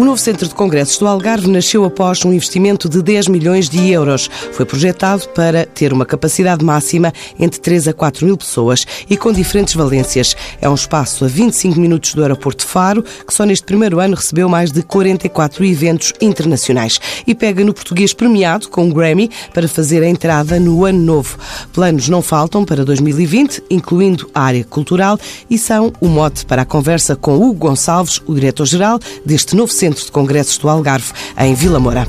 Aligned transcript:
O 0.00 0.04
novo 0.06 0.16
Centro 0.16 0.48
de 0.48 0.54
Congressos 0.54 0.96
do 0.96 1.06
Algarve 1.06 1.46
nasceu 1.46 1.84
após 1.84 2.24
um 2.24 2.32
investimento 2.32 2.88
de 2.88 3.02
10 3.02 3.28
milhões 3.28 3.68
de 3.68 3.90
euros. 3.90 4.30
Foi 4.50 4.64
projetado 4.64 5.28
para 5.28 5.66
ter 5.66 5.92
uma 5.92 6.06
capacidade 6.06 6.64
máxima 6.64 7.12
entre 7.38 7.60
3 7.60 7.88
a 7.88 7.92
4 7.92 8.24
mil 8.24 8.34
pessoas 8.34 8.86
e 9.10 9.16
com 9.18 9.30
diferentes 9.30 9.74
valências. 9.74 10.34
É 10.58 10.70
um 10.70 10.74
espaço 10.74 11.26
a 11.26 11.28
25 11.28 11.78
minutos 11.78 12.14
do 12.14 12.22
aeroporto 12.22 12.64
de 12.64 12.72
Faro, 12.72 13.02
que 13.02 13.34
só 13.34 13.44
neste 13.44 13.66
primeiro 13.66 14.00
ano 14.00 14.16
recebeu 14.16 14.48
mais 14.48 14.72
de 14.72 14.82
44 14.82 15.62
eventos 15.66 16.14
internacionais 16.18 16.98
e 17.26 17.34
pega 17.34 17.62
no 17.62 17.74
português 17.74 18.14
premiado 18.14 18.70
com 18.70 18.84
um 18.84 18.90
Grammy 18.90 19.30
para 19.52 19.68
fazer 19.68 20.02
a 20.02 20.08
entrada 20.08 20.58
no 20.58 20.86
ano 20.86 20.98
novo. 20.98 21.38
Planos 21.74 22.08
não 22.08 22.22
faltam 22.22 22.64
para 22.64 22.86
2020, 22.86 23.64
incluindo 23.68 24.30
a 24.34 24.44
área 24.44 24.64
cultural, 24.64 25.20
e 25.50 25.58
são 25.58 25.92
o 26.00 26.08
mote 26.08 26.46
para 26.46 26.62
a 26.62 26.64
conversa 26.64 27.14
com 27.14 27.36
Hugo 27.36 27.68
Gonçalves, 27.68 28.22
o 28.26 28.32
diretor-geral 28.32 28.98
deste 29.26 29.54
novo 29.54 29.70
Centro 29.70 29.89
de 29.96 30.10
Congressos 30.10 30.58
do 30.58 30.68
Algarve, 30.68 31.12
em 31.38 31.54
Vila 31.54 31.78
Moura. 31.78 32.06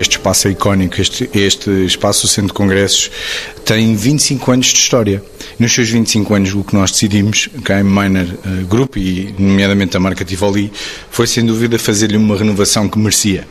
Este 0.00 0.12
espaço 0.12 0.48
é 0.48 0.52
icónico, 0.52 0.98
este, 0.98 1.28
este 1.34 1.70
espaço, 1.84 2.24
o 2.24 2.28
Centro 2.28 2.48
de 2.48 2.54
Congressos, 2.54 3.10
tem 3.70 3.94
25 3.94 4.50
anos 4.50 4.66
de 4.66 4.80
história. 4.80 5.22
Nos 5.56 5.72
seus 5.72 5.88
25 5.90 6.34
anos, 6.34 6.52
o 6.54 6.64
que 6.64 6.74
nós 6.74 6.90
decidimos, 6.90 7.48
cá 7.62 7.78
em 7.78 7.84
Miner 7.84 8.26
uh, 8.26 8.66
Group, 8.66 8.96
e 8.96 9.32
nomeadamente 9.38 9.96
a 9.96 10.00
marca 10.00 10.24
Tivoli, 10.24 10.72
foi 11.08 11.28
sem 11.28 11.46
dúvida 11.46 11.78
fazer-lhe 11.78 12.16
uma 12.16 12.36
renovação 12.36 12.88
que 12.88 12.98
merecia 12.98 13.46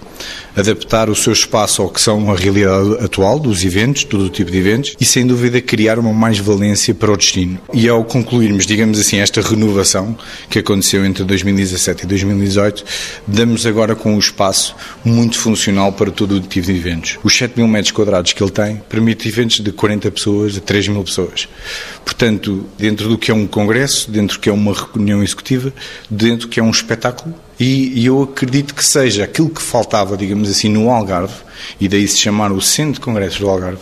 adaptar 0.55 1.09
o 1.09 1.15
seu 1.15 1.33
espaço 1.33 1.81
ao 1.81 1.89
que 1.89 2.01
são 2.01 2.31
a 2.31 2.35
realidade 2.35 3.03
atual 3.03 3.39
dos 3.39 3.63
eventos, 3.63 4.03
todo 4.03 4.25
o 4.25 4.29
tipo 4.29 4.51
de 4.51 4.57
eventos, 4.57 4.95
e 4.99 5.05
sem 5.05 5.25
dúvida 5.25 5.61
criar 5.61 5.97
uma 5.99 6.13
mais-valência 6.13 6.93
para 6.93 7.11
o 7.11 7.17
destino. 7.17 7.59
E 7.73 7.87
ao 7.87 8.03
concluirmos, 8.03 8.65
digamos 8.65 8.99
assim, 8.99 9.17
esta 9.17 9.41
renovação 9.41 10.17
que 10.49 10.59
aconteceu 10.59 11.05
entre 11.05 11.23
2017 11.23 12.03
e 12.03 12.07
2018, 12.07 12.83
damos 13.27 13.65
agora 13.65 13.95
com 13.95 14.15
o 14.15 14.19
espaço 14.19 14.75
muito 15.03 15.39
funcional 15.39 15.93
para 15.93 16.11
todo 16.11 16.35
o 16.35 16.41
tipo 16.41 16.67
de 16.67 16.75
eventos. 16.75 17.17
Os 17.23 17.35
7 17.35 17.57
mil 17.57 17.67
metros 17.67 17.91
quadrados 17.91 18.33
que 18.33 18.43
ele 18.43 18.51
tem 18.51 18.81
permite 18.89 19.27
eventos 19.27 19.59
de 19.59 19.71
40 19.71 20.08
pessoas 20.11 20.57
a 20.57 20.61
3 20.61 20.89
mil 20.89 21.03
pessoas. 21.03 21.47
Portanto, 22.03 22.65
dentro 22.77 23.09
do 23.09 23.17
que 23.17 23.31
é 23.31 23.33
um 23.33 23.47
congresso, 23.47 24.09
dentro 24.09 24.37
do 24.37 24.41
que 24.41 24.49
é 24.49 24.51
uma 24.53 24.73
reunião 24.73 25.23
executiva, 25.23 25.73
dentro 26.09 26.47
do 26.47 26.49
que 26.49 26.59
é 26.59 26.63
um 26.63 26.71
espetáculo, 26.71 27.33
e, 27.59 27.99
e, 27.99 28.05
eu 28.05 28.23
acredito 28.23 28.73
que 28.73 28.83
seja 28.83 29.25
aquilo 29.25 29.49
que 29.49 29.61
faltava, 29.61 30.15
digamos 30.15 30.49
assim, 30.49 30.69
no 30.69 30.89
Algarve, 30.89 31.33
e 31.79 31.89
daí 31.89 32.07
se 32.07 32.17
chamar 32.17 32.53
o 32.53 32.61
Centro 32.61 32.93
de 32.93 32.99
Congressos 33.01 33.39
do 33.39 33.49
Algarve, 33.49 33.81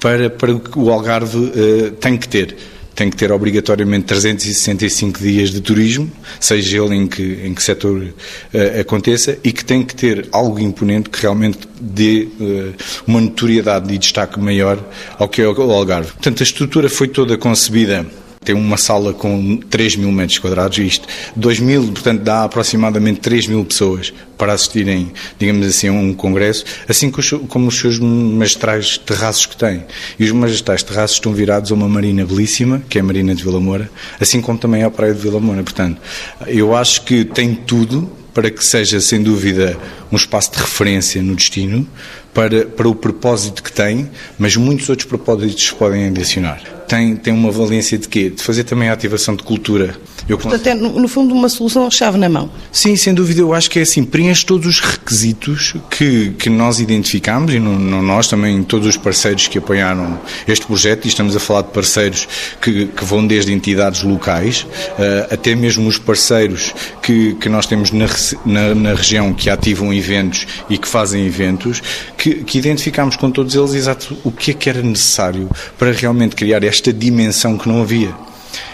para, 0.00 0.28
para 0.28 0.52
o 0.52 0.58
que 0.58 0.76
o 0.76 0.90
Algarve 0.90 1.38
uh, 1.38 1.90
tem 1.92 2.18
que 2.18 2.28
ter. 2.28 2.56
Tem 3.02 3.10
que 3.10 3.16
ter 3.16 3.32
obrigatoriamente 3.32 4.04
365 4.04 5.18
dias 5.18 5.50
de 5.50 5.60
turismo, 5.60 6.08
seja 6.38 6.84
ele 6.84 6.94
em 6.94 7.08
que, 7.08 7.40
em 7.42 7.52
que 7.52 7.60
setor 7.60 8.00
uh, 8.00 8.80
aconteça, 8.80 9.36
e 9.42 9.50
que 9.50 9.64
tem 9.64 9.82
que 9.82 9.92
ter 9.92 10.28
algo 10.30 10.60
imponente 10.60 11.10
que 11.10 11.20
realmente 11.20 11.58
dê 11.80 12.28
uh, 12.38 12.72
uma 13.04 13.20
notoriedade 13.20 13.92
e 13.92 13.98
destaque 13.98 14.38
maior 14.38 14.78
ao 15.18 15.28
que 15.28 15.42
é 15.42 15.48
o 15.48 15.72
Algarve. 15.72 16.12
Portanto, 16.12 16.42
a 16.42 16.44
estrutura 16.44 16.88
foi 16.88 17.08
toda 17.08 17.36
concebida 17.36 18.06
tem 18.44 18.54
uma 18.54 18.76
sala 18.76 19.12
com 19.12 19.56
3 19.56 19.96
mil 19.96 20.10
metros 20.10 20.38
quadrados, 20.38 20.78
isto, 20.78 21.06
2 21.36 21.60
mil, 21.60 21.84
portanto 21.84 22.22
dá 22.22 22.44
aproximadamente 22.44 23.20
3 23.20 23.46
mil 23.46 23.64
pessoas 23.64 24.12
para 24.36 24.52
assistirem, 24.52 25.12
digamos 25.38 25.66
assim, 25.66 25.88
a 25.88 25.92
um 25.92 26.12
congresso, 26.12 26.64
assim 26.88 27.10
como 27.10 27.68
os 27.68 27.78
seus 27.78 27.98
magistrais 27.98 28.98
terraços 28.98 29.46
que 29.46 29.56
têm. 29.56 29.84
E 30.18 30.24
os 30.24 30.32
magistrais 30.32 30.82
terraços 30.82 31.16
estão 31.16 31.32
virados 31.32 31.70
a 31.70 31.74
uma 31.74 31.88
marina 31.88 32.24
belíssima, 32.24 32.82
que 32.88 32.98
é 32.98 33.00
a 33.00 33.04
Marina 33.04 33.34
de 33.34 33.42
Vila 33.42 33.60
Moura, 33.60 33.88
assim 34.20 34.40
como 34.40 34.58
também 34.58 34.82
a 34.82 34.90
Praia 34.90 35.14
de 35.14 35.20
Vila 35.20 35.38
Moura. 35.38 35.62
Portanto, 35.62 36.00
eu 36.46 36.74
acho 36.74 37.02
que 37.02 37.24
tem 37.24 37.54
tudo 37.54 38.10
para 38.34 38.50
que 38.50 38.64
seja, 38.64 39.00
sem 39.00 39.22
dúvida, 39.22 39.78
um 40.10 40.16
espaço 40.16 40.52
de 40.52 40.58
referência 40.58 41.22
no 41.22 41.36
destino, 41.36 41.86
para, 42.32 42.64
para 42.64 42.88
o 42.88 42.94
propósito 42.94 43.62
que 43.62 43.70
tem, 43.70 44.10
mas 44.38 44.56
muitos 44.56 44.88
outros 44.88 45.06
propósitos 45.06 45.70
podem 45.70 46.06
adicionar 46.06 46.81
tem, 46.92 47.16
tem 47.16 47.32
uma 47.32 47.50
valência 47.50 47.96
de 47.96 48.06
quê? 48.06 48.28
De 48.28 48.42
fazer 48.42 48.64
também 48.64 48.90
a 48.90 48.92
ativação 48.92 49.34
de 49.34 49.42
cultura. 49.42 49.96
Eu 50.28 50.36
Portanto, 50.36 50.66
é, 50.66 50.74
no, 50.74 51.00
no 51.00 51.08
fundo, 51.08 51.34
uma 51.34 51.48
solução 51.48 51.90
chave 51.90 52.18
na 52.18 52.28
mão. 52.28 52.50
Sim, 52.70 52.94
sem 52.96 53.14
dúvida, 53.14 53.40
eu 53.40 53.54
acho 53.54 53.70
que 53.70 53.78
é 53.78 53.82
assim, 53.82 54.04
preenche 54.04 54.44
todos 54.44 54.66
os 54.66 54.80
requisitos 54.80 55.74
que, 55.90 56.30
que 56.38 56.50
nós 56.50 56.80
identificamos 56.80 57.52
e 57.54 57.58
no, 57.58 57.78
no, 57.78 58.02
nós 58.02 58.28
também, 58.28 58.62
todos 58.62 58.86
os 58.86 58.96
parceiros 58.96 59.48
que 59.48 59.56
apoiaram 59.58 60.20
este 60.46 60.66
projeto, 60.66 61.06
e 61.06 61.08
estamos 61.08 61.34
a 61.34 61.40
falar 61.40 61.62
de 61.62 61.68
parceiros 61.68 62.28
que, 62.60 62.86
que 62.86 63.04
vão 63.04 63.26
desde 63.26 63.52
entidades 63.52 64.02
locais 64.02 64.62
uh, 64.62 65.32
até 65.32 65.54
mesmo 65.54 65.88
os 65.88 65.98
parceiros 65.98 66.74
que, 67.02 67.34
que 67.34 67.48
nós 67.48 67.66
temos 67.66 67.90
na, 67.90 68.06
na, 68.44 68.74
na, 68.74 68.94
região 68.94 69.32
que 69.32 69.48
ativam 69.48 69.92
eventos 69.92 70.46
e 70.68 70.76
que 70.76 70.86
fazem 70.86 71.26
eventos, 71.26 71.82
que, 72.16 72.44
que 72.44 72.58
identificamos 72.58 73.16
com 73.16 73.30
todos 73.30 73.54
eles 73.54 73.72
exato 73.74 74.16
o 74.22 74.30
que 74.30 74.50
é 74.50 74.54
que 74.54 74.68
era 74.68 74.82
necessário 74.82 75.50
para 75.78 75.90
realmente 75.90 76.36
criar 76.36 76.62
esta 76.62 76.81
esta 76.82 76.92
dimensão 76.92 77.56
que 77.56 77.68
não 77.68 77.80
havia. 77.80 78.12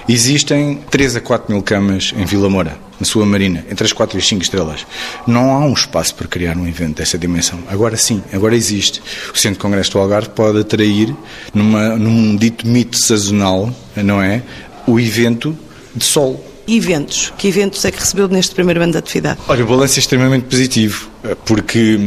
Existem 0.09 0.79
3 0.91 1.17
a 1.17 1.21
4 1.21 1.53
mil 1.53 1.63
camas 1.63 2.15
em 2.17 2.25
Vila 2.25 2.49
Moura, 2.49 2.79
na 2.99 3.05
sua 3.05 3.27
marina, 3.27 3.63
entre 3.71 3.85
as 3.85 3.93
4 3.93 4.17
e 4.17 4.21
as 4.21 4.27
5 4.27 4.43
estrelas. 4.43 4.87
Não 5.27 5.53
há 5.53 5.59
um 5.59 5.75
espaço 5.75 6.15
para 6.15 6.27
criar 6.27 6.57
um 6.57 6.67
evento 6.67 6.97
dessa 6.97 7.19
dimensão. 7.19 7.59
Agora 7.69 7.99
sim, 7.99 8.23
agora 8.33 8.57
existe. 8.57 9.03
O 9.33 9.37
Centro 9.37 9.59
de 9.59 9.63
Congresso 9.63 9.93
do 9.93 9.99
Algarve 9.99 10.31
pode 10.31 10.61
atrair, 10.61 11.15
numa, 11.53 11.97
num 11.97 12.35
dito 12.35 12.67
mito 12.67 12.97
sazonal, 12.97 13.71
não 13.95 14.23
é? 14.23 14.43
O 14.87 14.99
evento 14.99 15.55
de 15.95 16.05
sol. 16.05 16.43
Eventos. 16.67 17.33
Que 17.37 17.49
eventos 17.49 17.85
é 17.85 17.91
que 17.91 18.01
recebeu 18.01 18.27
neste 18.29 18.55
primeiro 18.55 18.83
ano 18.83 18.93
de 18.93 18.99
atividade? 18.99 19.39
Olha, 19.47 19.63
o 19.63 19.67
balanço 19.67 19.99
é 19.99 20.01
extremamente 20.01 20.45
positivo, 20.45 21.11
porque 21.45 21.99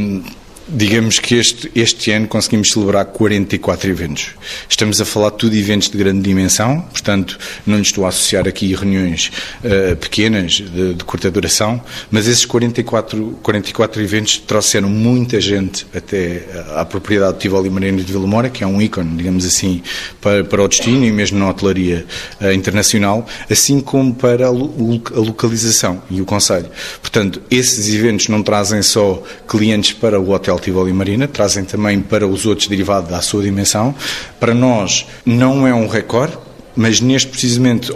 Digamos 0.67 1.19
que 1.19 1.35
este, 1.35 1.71
este 1.75 2.11
ano 2.11 2.27
conseguimos 2.27 2.71
celebrar 2.71 3.05
44 3.05 3.89
eventos. 3.89 4.29
Estamos 4.69 5.01
a 5.01 5.05
falar 5.05 5.31
tudo 5.31 5.51
de 5.51 5.59
eventos 5.59 5.89
de 5.89 5.97
grande 5.97 6.21
dimensão, 6.21 6.81
portanto, 6.81 7.37
não 7.65 7.77
lhes 7.77 7.87
estou 7.87 8.05
a 8.05 8.09
associar 8.09 8.47
aqui 8.47 8.73
reuniões 8.73 9.31
uh, 9.63 9.95
pequenas, 9.97 10.53
de, 10.53 10.93
de, 10.93 11.03
curta 11.03 11.29
duração, 11.31 11.81
mas 12.09 12.27
esses 12.27 12.45
44, 12.45 13.39
44 13.41 14.01
eventos 14.01 14.37
trouxeram 14.37 14.87
muita 14.87 15.41
gente 15.41 15.85
até 15.95 16.45
à 16.75 16.85
propriedade 16.85 17.33
de 17.33 17.39
Tivoli 17.39 17.69
Marino 17.69 17.97
de 17.97 18.11
Vila 18.11 18.27
Moura, 18.27 18.49
que 18.49 18.63
é 18.63 18.67
um 18.67 18.81
ícone, 18.81 19.17
digamos 19.17 19.45
assim, 19.45 19.81
para, 20.21 20.43
para 20.43 20.63
o 20.63 20.67
destino 20.67 21.03
e 21.03 21.11
mesmo 21.11 21.39
na 21.39 21.49
hotelaria 21.49 22.05
uh, 22.39 22.51
internacional, 22.51 23.25
assim 23.49 23.81
como 23.81 24.13
para 24.13 24.45
a, 24.45 24.49
a 24.49 25.19
localização 25.19 26.01
e 26.09 26.21
o 26.21 26.25
Conselho. 26.25 26.69
Portanto, 27.01 27.41
esses 27.49 27.93
eventos 27.93 28.27
não 28.27 28.43
trazem 28.43 28.81
só 28.81 29.21
clientes 29.47 29.91
para 29.91 30.19
o 30.19 30.29
hotel 30.31 30.50
Tivoli 30.59 30.93
Marina, 30.93 31.27
trazem 31.27 31.63
também 31.63 31.99
para 32.01 32.27
os 32.27 32.45
outros 32.45 32.67
derivados 32.67 33.09
da 33.09 33.21
sua 33.21 33.43
dimensão. 33.43 33.93
Para 34.39 34.53
nós 34.53 35.07
não 35.25 35.67
é 35.67 35.73
um 35.73 35.87
recorde, 35.87 36.37
mas 36.75 37.01
neste 37.01 37.29
precisamente 37.29 37.91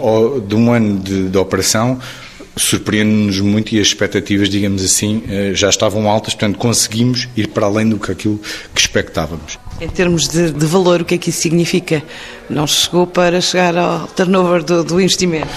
de 0.46 0.54
um 0.54 0.72
ano 0.72 0.98
de, 0.98 1.28
de 1.28 1.38
operação 1.38 1.98
surpreende-nos 2.56 3.40
muito 3.40 3.74
e 3.74 3.80
as 3.80 3.88
expectativas, 3.88 4.48
digamos 4.48 4.82
assim, 4.82 5.22
eh, 5.28 5.52
já 5.54 5.68
estavam 5.68 6.08
altas, 6.08 6.32
portanto 6.32 6.56
conseguimos 6.56 7.28
ir 7.36 7.48
para 7.48 7.66
além 7.66 7.86
do 7.86 7.98
que 7.98 8.10
aquilo 8.10 8.40
que 8.74 8.80
expectávamos. 8.80 9.58
Em 9.80 9.88
termos 9.88 10.28
de, 10.28 10.50
de 10.52 10.66
valor, 10.66 11.02
o 11.02 11.04
que 11.04 11.16
é 11.16 11.18
que 11.18 11.28
isso 11.30 11.42
significa? 11.42 12.02
Não 12.48 12.66
chegou 12.66 13.06
para 13.06 13.40
chegar 13.40 13.76
ao 13.76 14.06
turnover 14.06 14.64
do, 14.64 14.82
do 14.82 15.00
investimento? 15.00 15.48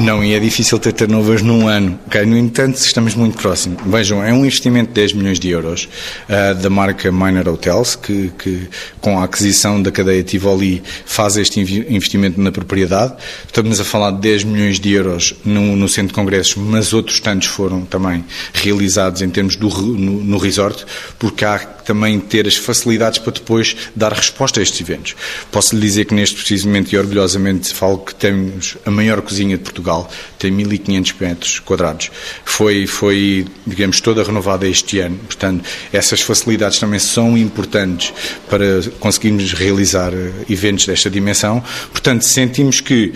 Não, 0.00 0.24
e 0.24 0.32
é 0.32 0.38
difícil 0.38 0.78
ter 0.78 0.92
turnovers 0.92 1.42
num 1.42 1.68
ano. 1.68 1.98
Okay? 2.06 2.24
No 2.24 2.36
entanto, 2.36 2.76
estamos 2.76 3.14
muito 3.14 3.36
próximos. 3.36 3.82
Vejam, 3.84 4.24
é 4.24 4.32
um 4.32 4.46
investimento 4.46 4.88
de 4.88 4.94
10 4.94 5.12
milhões 5.12 5.38
de 5.38 5.50
euros 5.50 5.88
uh, 6.28 6.54
da 6.54 6.70
marca 6.70 7.12
Minor 7.12 7.46
Hotels, 7.48 7.96
que, 7.96 8.32
que, 8.38 8.68
com 9.00 9.18
a 9.20 9.24
aquisição 9.24 9.80
da 9.82 9.90
cadeia 9.90 10.22
Tivoli 10.22 10.82
faz 11.04 11.36
este 11.36 11.60
investimento 11.60 12.40
na 12.40 12.50
propriedade. 12.50 13.14
Estamos 13.46 13.78
a 13.78 13.84
falar 13.84 14.12
de 14.12 14.20
10 14.20 14.44
milhões 14.44 14.80
de 14.80 14.90
euros 14.90 15.34
no, 15.44 15.76
no 15.76 15.86
centro 15.86 16.08
de 16.08 16.14
congressos, 16.14 16.56
mas 16.56 16.94
outros 16.94 17.20
tantos 17.20 17.48
foram 17.48 17.82
também 17.82 18.24
realizados 18.54 19.20
em 19.20 19.28
termos 19.28 19.54
do 19.54 19.68
no, 19.68 20.24
no 20.24 20.38
resort, 20.38 20.86
porque 21.18 21.44
há 21.44 21.58
também 21.58 22.18
ter 22.20 22.46
as 22.46 22.56
facilidades 22.56 23.18
para 23.18 23.32
depois 23.32 23.59
dar 23.94 24.12
resposta 24.12 24.60
a 24.60 24.62
estes 24.62 24.80
eventos. 24.80 25.14
Posso 25.50 25.74
lhe 25.74 25.80
dizer 25.80 26.04
que 26.04 26.14
neste 26.14 26.36
precisamente 26.36 26.94
e 26.94 26.98
orgulhosamente 26.98 27.72
falo 27.72 27.98
que 27.98 28.14
temos 28.14 28.76
a 28.84 28.90
maior 28.90 29.20
cozinha 29.22 29.56
de 29.56 29.62
Portugal, 29.62 30.08
tem 30.38 30.50
1500 30.50 31.14
metros 31.20 31.58
quadrados. 31.58 32.10
Foi, 32.44 32.86
foi, 32.86 33.46
digamos, 33.66 34.00
toda 34.00 34.22
renovada 34.22 34.66
este 34.66 35.00
ano. 35.00 35.16
Portanto, 35.18 35.64
essas 35.92 36.20
facilidades 36.20 36.78
também 36.78 36.98
são 36.98 37.36
importantes 37.36 38.12
para 38.48 38.82
conseguirmos 38.98 39.52
realizar 39.52 40.12
eh, 40.12 40.30
eventos 40.48 40.86
desta 40.86 41.10
dimensão. 41.10 41.62
Portanto, 41.90 42.24
sentimos 42.24 42.80
que 42.80 43.12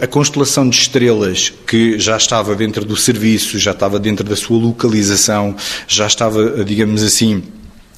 a 0.00 0.06
constelação 0.06 0.68
de 0.68 0.76
estrelas 0.76 1.52
que 1.66 1.98
já 1.98 2.16
estava 2.16 2.54
dentro 2.54 2.84
do 2.84 2.96
serviço, 2.96 3.58
já 3.58 3.72
estava 3.72 3.98
dentro 3.98 4.24
da 4.24 4.36
sua 4.36 4.58
localização, 4.58 5.54
já 5.86 6.06
estava, 6.06 6.64
digamos 6.64 7.02
assim, 7.02 7.42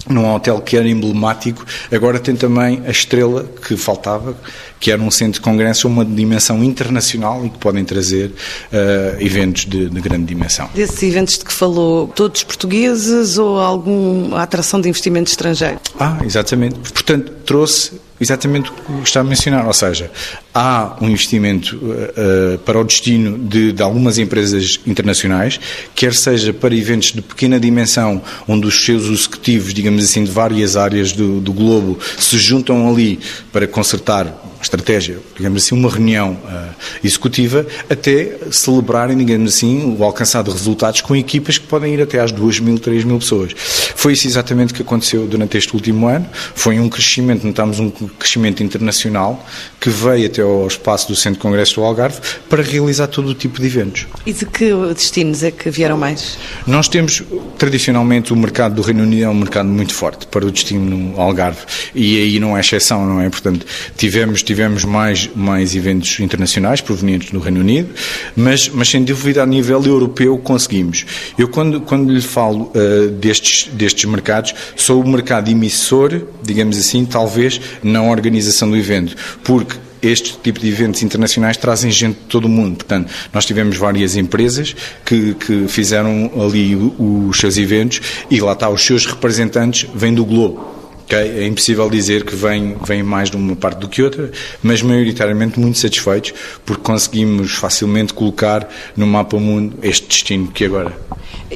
num 0.08 0.34
hotel 0.34 0.60
que 0.60 0.76
era 0.76 0.88
emblemático, 0.88 1.64
agora 1.93 2.19
tem 2.19 2.34
também 2.34 2.82
a 2.87 2.90
estrela 2.90 3.44
que 3.66 3.76
faltava, 3.76 4.37
que 4.81 4.90
era 4.90 5.00
um 5.00 5.10
centro 5.10 5.34
de 5.34 5.40
congresso, 5.40 5.88
uma 5.88 6.05
dimensão 6.05 6.62
internacional 6.62 7.44
e 7.44 7.50
que 7.50 7.58
podem 7.58 7.84
trazer 7.84 8.28
uh, 8.28 9.20
eventos 9.20 9.64
de, 9.64 9.88
de, 9.88 10.00
grande 10.00 10.25
dimensão. 10.26 10.69
Desses 10.75 11.02
eventos 11.02 11.38
de 11.38 11.44
que 11.44 11.52
falou, 11.52 12.08
todos 12.08 12.43
portugueses 12.44 13.38
ou 13.38 13.58
alguma 13.58 14.43
atração 14.43 14.81
de 14.81 14.88
investimento 14.88 15.31
estrangeiro? 15.31 15.81
Ah, 15.99 16.19
exatamente. 16.25 16.78
Portanto, 16.78 17.32
trouxe 17.44 17.93
exatamente 18.20 18.70
o 18.70 19.02
que 19.02 19.08
está 19.08 19.20
a 19.20 19.25
mencionar, 19.25 19.66
ou 19.66 19.72
seja, 19.72 20.10
há 20.55 20.97
um 21.00 21.09
investimento 21.09 21.77
uh, 21.77 22.59
para 22.59 22.81
o 22.81 22.85
destino 22.85 23.39
de, 23.39 23.73
de, 23.73 23.83
algumas 23.83 24.19
empresas 24.19 24.81
internacionais, 24.87 25.61
quer 25.95 26.15
seja 26.15 26.53
para 26.53 26.75
eventos 26.75 27.12
de 27.12 27.23
pequena 27.23 27.61
dimensão, 27.61 28.23
onde 28.47 28.67
os 28.67 28.85
seus 28.85 29.06
executivos, 29.06 29.73
digamos 29.73 30.05
assim, 30.05 30.25
de 30.25 30.31
várias 30.31 30.77
áreas 30.77 31.12
do, 31.12 31.41
do 31.41 31.53
globo 31.53 31.99
se 32.19 32.39
juntam 32.39 32.89
ali 32.89 33.19
para 33.53 33.67
consertar 33.67 34.49
estratégia, 34.61 35.19
digamos 35.37 35.65
assim, 35.65 35.75
uma 35.75 35.89
reunião 35.89 36.33
uh, 36.33 36.75
executiva, 37.03 37.67
até 37.89 38.39
celebrarem, 38.51 39.17
digamos 39.17 39.55
assim, 39.55 39.97
o 39.99 40.03
alcançado 40.03 40.51
de 40.51 40.56
resultados 40.56 41.01
com 41.01 41.15
equipas 41.15 41.59
que 41.59 41.67
podem 41.67 41.94
ir 41.94 42.03
até 42.03 42.21
às 42.21 42.33
2 42.33 42.61
mil, 42.61 42.79
3 42.79 43.05
mil 43.05 43.19
pessoas. 43.19 43.53
Foi 43.56 44.12
isso 44.12 44.27
exatamente 44.27 44.75
que 44.75 44.83
aconteceu 44.83 45.27
durante 45.27 45.56
este 45.56 45.75
último 45.75 46.09
ano. 46.09 46.29
Foi 46.55 46.79
um 46.79 46.89
crescimento, 46.89 47.47
notámos 47.47 47.79
um 47.79 47.91
crescimento 47.91 48.62
internacional 48.62 49.44
que 49.81 49.91
veio 49.91 50.27
até 50.27 50.38
ao 50.40 50.67
espaço 50.67 51.08
do 51.08 51.17
Centro 51.17 51.38
de 51.38 51.43
Congresso 51.43 51.76
do 51.76 51.85
Algarve 51.85 52.20
para 52.49 52.62
realizar 52.62 53.06
todo 53.06 53.29
o 53.29 53.35
tipo 53.35 53.61
de 53.61 53.67
eventos. 53.67 54.06
E 54.26 54.32
de 54.32 54.46
que 54.46 54.70
destinos 54.94 55.43
é 55.43 55.50
que 55.50 55.70
vieram 55.70 55.96
mais? 55.96 56.38
Nós 56.67 56.88
temos, 56.88 57.23
tradicionalmente, 57.56 58.32
o 58.32 58.37
mercado 58.37 58.75
do 58.75 58.82
Reino 58.82 59.02
Unido 59.02 59.25
é 59.25 59.29
um 59.29 59.35
mercado 59.35 59.69
muito 59.69 59.94
forte 59.94 60.26
para 60.26 60.46
o 60.46 60.50
destino 60.50 61.19
Algarve 61.20 61.61
e 61.94 62.19
aí 62.19 62.40
não 62.40 62.56
é 62.56 62.61
exceção, 62.61 63.06
não 63.06 63.20
é? 63.20 63.29
Portanto, 63.29 63.64
tivemos 63.96 64.43
tivemos 64.43 64.85
mais, 64.85 65.29
mais 65.35 65.75
eventos 65.76 66.20
internacionais 66.20 66.81
provenientes 66.81 67.31
do 67.31 67.38
Reino 67.38 67.61
Unido, 67.61 67.94
mas, 68.34 68.69
mas 68.69 68.88
sem 68.88 69.05
dúvida 69.05 69.43
a 69.43 69.46
nível 69.46 69.82
europeu 69.84 70.38
conseguimos. 70.38 71.05
Eu 71.38 71.49
quando, 71.49 71.81
quando 71.81 72.12
lhe 72.12 72.20
falo 72.20 72.73
uh, 72.75 73.08
destes, 73.11 73.69
destes 73.73 74.05
mercados, 74.05 74.55
sou 74.75 75.02
o 75.02 75.08
mercado 75.08 75.50
emissor, 75.50 76.23
digamos 76.43 76.79
assim, 76.79 77.05
talvez 77.05 77.61
na 77.82 78.02
organização 78.02 78.70
do 78.70 78.76
evento, 78.76 79.17
porque 79.43 79.76
este 80.03 80.39
tipo 80.39 80.61
de 80.61 80.69
eventos 80.69 81.03
internacionais 81.03 81.56
trazem 81.56 81.91
gente 81.91 82.17
de 82.17 82.25
todo 82.27 82.45
o 82.45 82.49
mundo. 82.49 82.77
Portanto, 82.77 83.11
nós 83.33 83.45
tivemos 83.45 83.77
várias 83.77 84.17
empresas 84.17 84.75
que, 85.05 85.35
que 85.35 85.69
fizeram 85.69 86.31
ali 86.41 86.75
os 86.77 87.39
seus 87.39 87.56
eventos 87.56 88.00
e 88.31 88.41
lá 88.41 88.53
está, 88.53 88.69
os 88.69 88.85
seus 88.85 89.06
representantes 89.06 89.89
vêm 89.95 90.15
do 90.15 90.25
globo. 90.25 90.78
É 91.10 91.46
impossível 91.46 91.88
dizer 91.88 92.25
que 92.25 92.37
vem, 92.37 92.76
vem 92.87 93.02
mais 93.02 93.31
de 93.31 93.37
uma 93.37 93.56
parte 93.56 93.78
do 93.78 93.88
que 93.88 94.02
outra, 94.02 94.31
mas 94.62 94.82
maioritariamente 94.82 95.58
muito 95.58 95.78
satisfeitos 95.78 96.34
porque 96.66 96.82
conseguimos 96.82 97.52
facilmente 97.52 98.12
colocar 98.12 98.69
no 98.96 99.06
mapa 99.06 99.38
mundo 99.38 99.78
este 99.82 100.06
destino 100.06 100.49
que 100.49 100.64
agora. 100.64 100.94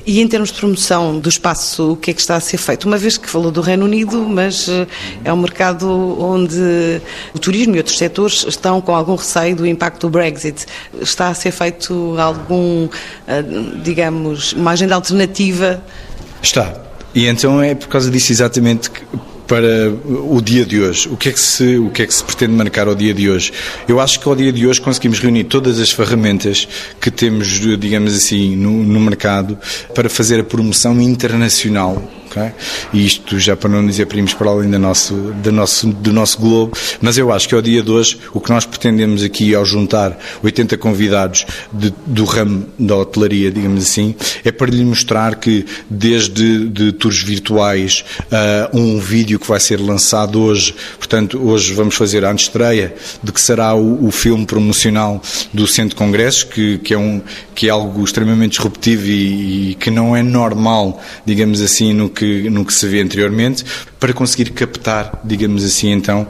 E 0.06 0.20
em 0.20 0.28
termos 0.28 0.50
de 0.50 0.58
promoção 0.58 1.18
do 1.18 1.28
espaço, 1.28 1.92
o 1.92 1.96
que 1.96 2.10
é 2.10 2.14
que 2.14 2.20
está 2.20 2.36
a 2.36 2.40
ser 2.40 2.56
feito? 2.56 2.86
Uma 2.86 2.96
vez 2.96 3.18
que 3.18 3.28
falou 3.28 3.50
do 3.50 3.60
Reino 3.60 3.84
Unido, 3.84 4.26
mas 4.26 4.66
eh, 4.66 4.86
é 5.22 5.30
um 5.30 5.36
mercado 5.36 5.86
onde 6.18 7.00
o 7.34 7.38
turismo 7.38 7.74
e 7.74 7.78
outros 7.78 7.98
setores 7.98 8.46
estão 8.48 8.80
com 8.80 8.94
algum 8.94 9.16
receio 9.16 9.54
do 9.54 9.66
impacto 9.66 10.06
do 10.06 10.10
Brexit. 10.10 10.64
Está 10.98 11.28
a 11.28 11.34
ser 11.34 11.50
feito 11.50 12.16
algum, 12.18 12.88
eh, 13.28 13.44
digamos, 13.82 14.54
uma 14.54 14.70
agenda 14.70 14.94
alternativa? 14.94 15.82
Está. 16.42 16.74
E 17.14 17.26
então 17.26 17.62
é 17.62 17.74
por 17.74 17.88
causa 17.88 18.10
disso 18.10 18.32
exatamente 18.32 18.90
que 18.90 19.02
para 19.52 19.92
o 20.08 20.40
dia 20.40 20.64
de 20.64 20.80
hoje. 20.80 21.10
O 21.10 21.16
que, 21.18 21.28
é 21.28 21.32
que 21.32 21.38
se, 21.38 21.76
o 21.76 21.90
que 21.90 22.00
é 22.00 22.06
que 22.06 22.14
se 22.14 22.24
pretende 22.24 22.54
marcar 22.54 22.88
ao 22.88 22.94
dia 22.94 23.12
de 23.12 23.28
hoje? 23.28 23.52
Eu 23.86 24.00
acho 24.00 24.18
que 24.18 24.26
ao 24.26 24.34
dia 24.34 24.50
de 24.50 24.66
hoje 24.66 24.80
conseguimos 24.80 25.20
reunir 25.20 25.44
todas 25.44 25.78
as 25.78 25.90
ferramentas 25.90 26.66
que 26.98 27.10
temos, 27.10 27.60
digamos 27.78 28.16
assim, 28.16 28.56
no, 28.56 28.82
no 28.82 28.98
mercado 28.98 29.58
para 29.94 30.08
fazer 30.08 30.40
a 30.40 30.44
promoção 30.44 30.98
internacional 31.02 32.02
Okay? 32.32 32.50
E 32.94 33.04
isto 33.04 33.38
já 33.38 33.54
para 33.54 33.68
não 33.68 33.86
dizer 33.86 34.06
primos 34.06 34.32
para 34.32 34.48
além 34.48 34.70
do 34.70 34.78
nosso, 34.78 35.14
do, 35.14 35.52
nosso, 35.52 35.86
do 35.88 36.12
nosso 36.12 36.38
globo, 36.38 36.76
mas 37.00 37.18
eu 37.18 37.30
acho 37.30 37.46
que 37.46 37.54
ao 37.54 37.60
dia 37.60 37.82
de 37.82 37.90
hoje 37.90 38.18
o 38.32 38.40
que 38.40 38.50
nós 38.50 38.64
pretendemos 38.64 39.22
aqui 39.22 39.54
ao 39.54 39.64
juntar 39.66 40.18
80 40.42 40.78
convidados 40.78 41.44
de, 41.70 41.92
do 42.06 42.24
ramo 42.24 42.66
da 42.78 42.96
hotelaria, 42.96 43.50
digamos 43.50 43.82
assim, 43.84 44.14
é 44.44 44.50
para 44.50 44.70
lhe 44.70 44.82
mostrar 44.82 45.34
que 45.36 45.66
desde 45.90 46.68
de 46.68 46.92
tours 46.92 47.22
virtuais 47.22 48.02
uh, 48.22 48.78
um 48.78 48.98
vídeo 48.98 49.38
que 49.42 49.48
vai 49.48 49.60
ser 49.60 49.80
lançado 49.80 50.40
hoje, 50.40 50.74
portanto 50.96 51.38
hoje 51.42 51.74
vamos 51.74 51.94
fazer 51.94 52.24
a 52.24 52.30
antestreia 52.30 52.94
de 53.22 53.32
que 53.32 53.40
será 53.40 53.74
o, 53.74 54.06
o 54.06 54.10
filme 54.10 54.46
promocional 54.46 55.20
do 55.52 55.66
Centro 55.66 55.90
de 55.90 55.96
Congressos, 55.96 56.44
que, 56.44 56.78
que, 56.78 56.94
é, 56.94 56.98
um, 56.98 57.20
que 57.54 57.66
é 57.68 57.70
algo 57.70 58.02
extremamente 58.04 58.52
disruptivo 58.52 59.06
e, 59.06 59.70
e 59.70 59.74
que 59.74 59.90
não 59.90 60.16
é 60.16 60.22
normal, 60.22 61.00
digamos 61.26 61.60
assim, 61.60 61.92
no 61.92 62.08
que 62.08 62.48
no 62.48 62.64
que 62.64 62.72
se 62.72 62.86
vê 62.86 63.00
anteriormente, 63.00 63.64
para 63.98 64.12
conseguir 64.12 64.50
captar, 64.50 65.20
digamos 65.24 65.64
assim, 65.64 65.92
então, 65.92 66.26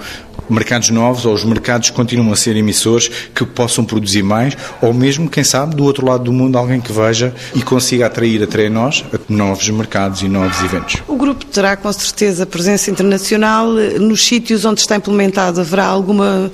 mercados 0.48 0.90
novos 0.90 1.24
ou 1.24 1.34
os 1.34 1.44
mercados 1.44 1.90
continuam 1.90 2.32
a 2.32 2.36
ser 2.36 2.56
emissores 2.56 3.10
que 3.34 3.44
possam 3.44 3.84
produzir 3.84 4.22
mais, 4.22 4.56
ou 4.80 4.92
mesmo, 4.92 5.28
quem 5.28 5.44
sabe, 5.44 5.74
do 5.74 5.84
outro 5.84 6.06
lado 6.06 6.24
do 6.24 6.32
mundo, 6.32 6.56
alguém 6.58 6.80
que 6.80 6.92
veja 6.92 7.34
e 7.54 7.62
consiga 7.62 8.06
atrair 8.06 8.42
até 8.42 8.68
nós 8.68 9.04
novos 9.28 9.68
mercados 9.68 10.22
e 10.22 10.28
novos 10.28 10.62
eventos. 10.62 11.02
O 11.08 11.16
grupo 11.16 11.44
terá 11.46 11.76
com 11.76 11.92
certeza 11.92 12.46
presença 12.46 12.90
internacional 12.90 13.68
nos 13.68 14.24
sítios 14.24 14.64
onde 14.64 14.80
está 14.80 14.96
implementado. 14.96 15.60
Haverá 15.60 15.86
alguma 15.86 16.50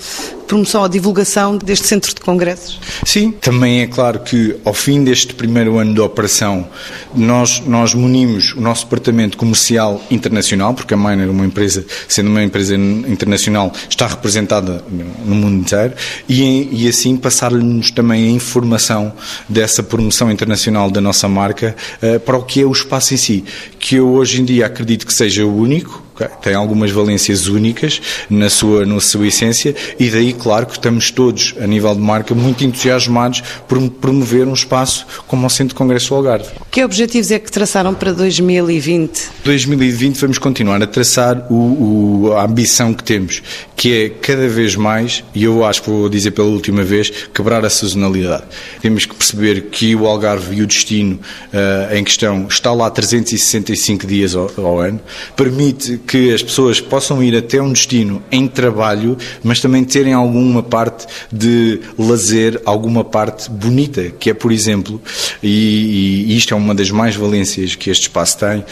promoção 0.49 0.83
ou 0.83 0.89
divulgação 0.89 1.57
deste 1.59 1.87
centro 1.87 2.13
de 2.15 2.21
congressos? 2.21 2.81
Sim, 3.05 3.31
também 3.31 3.83
é 3.83 3.87
claro 3.87 4.21
que 4.21 4.57
ao 4.65 4.75
fim 4.75 5.05
deste 5.05 5.35
primeiro 5.35 5.79
ano 5.79 5.95
de 5.95 6.01
operação 6.01 6.67
nós, 7.15 7.61
nós 7.61 7.95
munimos 7.95 8.55
o 8.55 8.61
nosso 8.61 8.85
departamento 8.85 9.37
comercial 9.37 10.03
internacional, 10.11 10.75
porque 10.75 10.95
a 10.95 10.97
Miner, 10.97 11.31
uma 11.31 11.45
empresa, 11.45 11.85
sendo 12.09 12.31
uma 12.31 12.43
empresa 12.43 12.75
internacional, 12.75 13.73
está 13.89 14.07
representada 14.07 14.83
no 15.25 15.35
mundo 15.35 15.61
inteiro 15.61 15.93
e, 16.29 16.69
e 16.73 16.89
assim 16.89 17.17
passar-nos 17.17 17.91
também 17.91 18.29
a 18.29 18.31
informação 18.31 19.13
dessa 19.49 19.83
promoção 19.83 20.31
internacional 20.31 20.91
da 20.91 21.01
nossa 21.01 21.29
marca 21.29 21.77
uh, 22.03 22.19
para 22.21 22.37
o 22.37 22.43
que 22.43 22.63
é 22.63 22.65
o 22.65 22.73
espaço 22.73 23.13
em 23.13 23.17
si, 23.17 23.45
que 23.79 23.97
eu 23.97 24.09
hoje 24.09 24.41
em 24.41 24.45
dia 24.45 24.67
acredito 24.67 25.07
que 25.07 25.13
seja 25.13 25.45
o 25.45 25.57
único, 25.57 26.08
tem 26.27 26.55
algumas 26.55 26.91
valências 26.91 27.47
únicas 27.47 28.01
na 28.29 28.51
sua, 28.51 28.85
na 28.85 29.01
sua 29.01 29.27
essência 29.27 29.75
e 29.99 30.11
daí, 30.11 30.33
claro, 30.33 30.67
que 30.67 30.73
estamos 30.73 31.11
todos, 31.11 31.55
a 31.61 31.67
nível 31.67 31.95
de 31.95 32.01
marca, 32.01 32.35
muito 32.35 32.65
entusiasmados 32.65 33.43
por 33.67 33.79
promover 33.91 34.47
um 34.47 34.55
espaço 34.55 35.07
como 35.27 35.47
o 35.47 35.51
Centro 35.51 35.69
de 35.69 35.75
Congresso 35.75 36.09
do 36.09 36.15
Algarve. 36.17 36.49
Que 36.79 36.85
objetivos 36.85 37.33
é 37.33 37.41
que 37.41 37.51
traçaram 37.51 37.93
para 37.93 38.13
2020? 38.13 39.31
2020 39.45 40.17
vamos 40.17 40.39
continuar 40.39 40.81
a 40.81 40.87
traçar 40.87 41.45
o, 41.51 42.29
o, 42.29 42.33
a 42.35 42.45
ambição 42.45 42.95
que 42.95 43.03
temos, 43.03 43.43
que 43.75 43.93
é 43.93 44.09
cada 44.09 44.49
vez 44.49 44.77
mais, 44.77 45.25
e 45.35 45.43
eu 45.43 45.65
acho 45.65 45.83
que 45.83 45.91
vou 45.91 46.09
dizer 46.09 46.31
pela 46.31 46.47
última 46.47 46.85
vez, 46.85 47.11
quebrar 47.35 47.65
a 47.65 47.69
sazonalidade. 47.69 48.45
Temos 48.81 49.05
que 49.07 49.13
perceber 49.13 49.63
que 49.73 49.97
o 49.97 50.07
Algarve 50.07 50.55
e 50.55 50.63
o 50.63 50.69
destino 50.69 51.19
uh, 51.53 51.97
em 51.97 52.05
questão 52.05 52.47
está 52.49 52.73
lá 52.73 52.89
365 52.89 54.07
dias 54.07 54.37
ao, 54.37 54.49
ao 54.59 54.79
ano, 54.79 55.01
permite 55.35 55.99
que 56.07 56.33
as 56.33 56.45
pessoas 56.45 56.81
possam 56.81 57.21
ir 57.21 57.37
até 57.37 57.61
um 57.61 57.73
destino 57.73 58.23
em 58.31 58.47
trabalho, 58.47 59.19
mas 59.43 59.59
também 59.59 59.83
terem 59.83 60.13
alguma 60.13 60.63
parte 60.63 61.09
de 61.33 61.81
lazer, 61.99 62.63
alguma 62.65 63.03
parte 63.03 63.51
bonita, 63.51 64.13
que 64.17 64.31
é, 64.31 64.35
por 64.35 64.53
exemplo, 64.53 65.03
e, 65.43 66.27
e 66.29 66.37
isto 66.37 66.55
é 66.55 66.57
uma 66.57 66.68
das 66.75 66.91
mais 66.91 67.17
valências 67.17 67.75
que 67.75 67.91
este 67.91 68.03
espaço 68.03 68.39
tem, 68.39 68.65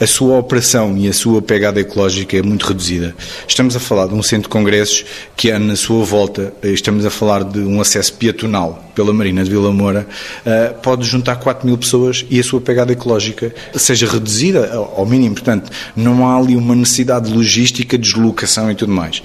a 0.00 0.06
sua 0.06 0.38
operação 0.38 0.96
e 0.96 1.08
a 1.08 1.12
sua 1.12 1.40
pegada 1.40 1.80
ecológica 1.80 2.36
é 2.36 2.42
muito 2.42 2.66
reduzida. 2.66 3.14
Estamos 3.46 3.76
a 3.76 3.80
falar 3.80 4.06
de 4.06 4.14
um 4.14 4.22
centro 4.22 4.44
de 4.44 4.48
congressos 4.48 5.04
que 5.36 5.50
há 5.50 5.58
na 5.58 5.76
sua 5.76 6.04
volta, 6.04 6.52
estamos 6.62 7.04
a 7.06 7.10
falar 7.10 7.44
de 7.44 7.60
um 7.60 7.80
acesso 7.80 8.14
peatonal 8.14 8.90
pela 8.94 9.12
Marina 9.12 9.42
de 9.42 9.50
Vila 9.50 9.72
Moura, 9.72 10.06
uh, 10.44 10.80
pode 10.80 11.04
juntar 11.04 11.36
4 11.36 11.66
mil 11.66 11.78
pessoas 11.78 12.24
e 12.28 12.38
a 12.38 12.44
sua 12.44 12.60
pegada 12.60 12.92
ecológica 12.92 13.54
seja 13.74 14.06
reduzida 14.06 14.72
ao 14.74 15.06
mínimo. 15.06 15.34
Portanto, 15.34 15.70
não 15.96 16.26
há 16.28 16.36
ali 16.36 16.56
uma 16.56 16.74
necessidade 16.74 17.28
de 17.28 17.34
logística, 17.34 17.96
deslocação 17.96 18.70
e 18.70 18.74
tudo 18.74 18.92
mais. 18.92 19.22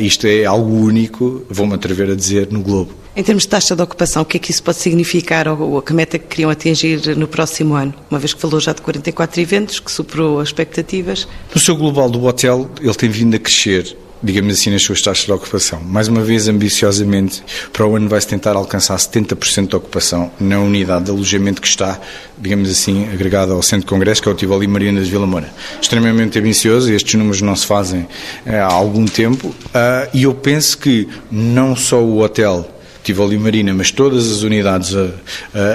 Isto 0.00 0.26
é 0.26 0.44
algo 0.44 0.74
único, 0.74 1.44
vou-me 1.48 1.74
atrever 1.74 2.10
a 2.10 2.14
dizer, 2.14 2.48
no 2.50 2.60
globo. 2.60 3.01
Em 3.14 3.22
termos 3.22 3.42
de 3.42 3.50
taxa 3.50 3.76
de 3.76 3.82
ocupação, 3.82 4.22
o 4.22 4.24
que 4.24 4.38
é 4.38 4.40
que 4.40 4.50
isso 4.50 4.62
pode 4.62 4.78
significar 4.78 5.46
ou 5.46 5.76
a 5.76 5.82
que 5.82 5.92
meta 5.92 6.18
que 6.18 6.26
queriam 6.26 6.50
atingir 6.50 7.14
no 7.14 7.28
próximo 7.28 7.74
ano? 7.74 7.92
Uma 8.10 8.18
vez 8.18 8.32
que 8.32 8.40
falou 8.40 8.58
já 8.58 8.72
de 8.72 8.80
44 8.80 9.38
eventos, 9.38 9.80
que 9.80 9.90
superou 9.90 10.40
as 10.40 10.48
expectativas. 10.48 11.28
No 11.54 11.60
seu 11.60 11.76
global 11.76 12.08
do 12.08 12.24
hotel, 12.24 12.70
ele 12.80 12.94
tem 12.94 13.10
vindo 13.10 13.36
a 13.36 13.38
crescer 13.38 13.96
digamos 14.22 14.54
assim, 14.54 14.70
nas 14.70 14.82
suas 14.82 15.02
taxas 15.02 15.26
de 15.26 15.32
ocupação. 15.32 15.80
Mais 15.80 16.06
uma 16.06 16.22
vez, 16.22 16.46
ambiciosamente, 16.46 17.42
para 17.72 17.84
o 17.86 17.96
ano 17.96 18.08
vai-se 18.08 18.28
tentar 18.28 18.54
alcançar 18.54 18.96
70% 18.96 19.68
de 19.68 19.76
ocupação 19.76 20.30
na 20.38 20.60
unidade 20.60 21.06
de 21.06 21.10
alojamento 21.10 21.60
que 21.60 21.66
está, 21.66 22.00
digamos 22.38 22.70
assim, 22.70 23.08
agregada 23.12 23.52
ao 23.52 23.62
Centro 23.62 23.80
de 23.80 23.86
Congresso, 23.86 24.22
que 24.22 24.28
é 24.28 24.32
o 24.32 24.34
Tivoli 24.34 24.68
Mariana 24.68 25.02
de 25.02 25.10
Vila 25.10 25.26
Moura. 25.26 25.52
Extremamente 25.80 26.38
ambicioso, 26.38 26.92
estes 26.92 27.14
números 27.14 27.42
não 27.42 27.56
se 27.56 27.66
fazem 27.66 28.06
eh, 28.46 28.58
há 28.58 28.72
algum 28.72 29.06
tempo, 29.06 29.52
ah, 29.74 30.08
e 30.14 30.22
eu 30.22 30.34
penso 30.34 30.78
que 30.78 31.08
não 31.30 31.74
só 31.74 32.00
o 32.00 32.20
hotel 32.20 32.71
Tivoli 33.02 33.38
Marina, 33.38 33.74
mas 33.74 33.90
todas 33.90 34.30
as 34.30 34.42
unidades 34.42 34.94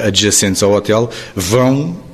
adjacentes 0.05 0.63
ao 0.63 0.71
hotel 0.73 1.09
vão 1.35 2.06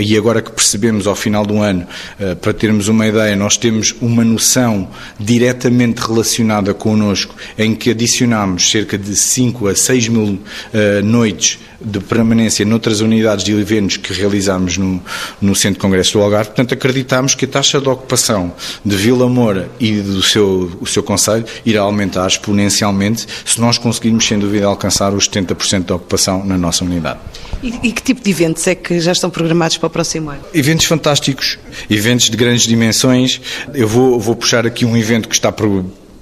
e 0.00 0.16
agora 0.16 0.42
que 0.42 0.50
percebemos 0.50 1.06
ao 1.06 1.14
final 1.14 1.46
do 1.46 1.58
ano, 1.58 1.86
uh, 2.18 2.36
para 2.36 2.52
termos 2.52 2.88
uma 2.88 3.06
ideia, 3.06 3.36
nós 3.36 3.56
temos 3.56 3.94
uma 4.00 4.24
noção 4.24 4.88
diretamente 5.18 6.00
relacionada 6.00 6.74
connosco, 6.74 7.34
em 7.56 7.74
que 7.74 7.90
adicionamos 7.90 8.70
cerca 8.70 8.98
de 8.98 9.14
5 9.14 9.68
a 9.68 9.74
6 9.74 10.08
mil 10.08 10.24
uh, 10.24 11.04
noites 11.04 11.58
de 11.84 12.00
permanência 12.00 12.64
noutras 12.64 13.00
unidades 13.00 13.44
de 13.44 13.52
eventos 13.52 13.98
que 13.98 14.12
realizamos 14.12 14.78
no, 14.78 15.02
no 15.40 15.54
Centro 15.54 15.74
de 15.74 15.80
Congresso 15.80 16.14
do 16.14 16.22
Algarve. 16.22 16.50
Portanto, 16.50 16.72
acreditamos 16.72 17.34
que 17.34 17.44
a 17.44 17.48
taxa 17.48 17.80
de 17.80 17.88
ocupação 17.88 18.52
de 18.84 18.96
Vila 18.96 19.28
Moura 19.28 19.68
e 19.78 20.00
do 20.00 20.22
seu, 20.22 20.72
o 20.80 20.86
seu 20.86 21.02
Conselho 21.02 21.44
irá 21.64 21.82
aumentar 21.82 22.26
exponencialmente 22.26 23.26
se 23.44 23.60
nós 23.60 23.76
conseguirmos, 23.76 24.26
sem 24.26 24.38
dúvida, 24.38 24.66
alcançar 24.66 25.12
os 25.12 25.28
70% 25.28 25.84
de 25.84 25.92
ocupação 25.92 26.44
na 26.44 26.56
nossa 26.56 26.84
unidade. 26.84 27.20
E, 27.64 27.88
e, 27.88 27.92
que 27.92 28.02
tipo 28.02 28.20
de 28.20 28.30
eventos 28.30 28.66
é 28.66 28.74
que 28.74 29.00
já 29.00 29.12
estão 29.12 29.30
programados 29.30 29.78
para 29.78 29.86
o 29.86 29.90
próximo 29.90 30.28
ano? 30.28 30.42
Eventos 30.52 30.84
fantásticos, 30.84 31.58
eventos 31.88 32.28
de 32.28 32.36
grandes 32.36 32.66
dimensões. 32.66 33.40
Eu 33.72 33.88
vou, 33.88 34.20
vou 34.20 34.36
puxar 34.36 34.66
aqui 34.66 34.84
um 34.84 34.94
evento 34.94 35.30
que 35.30 35.34
está 35.34 35.50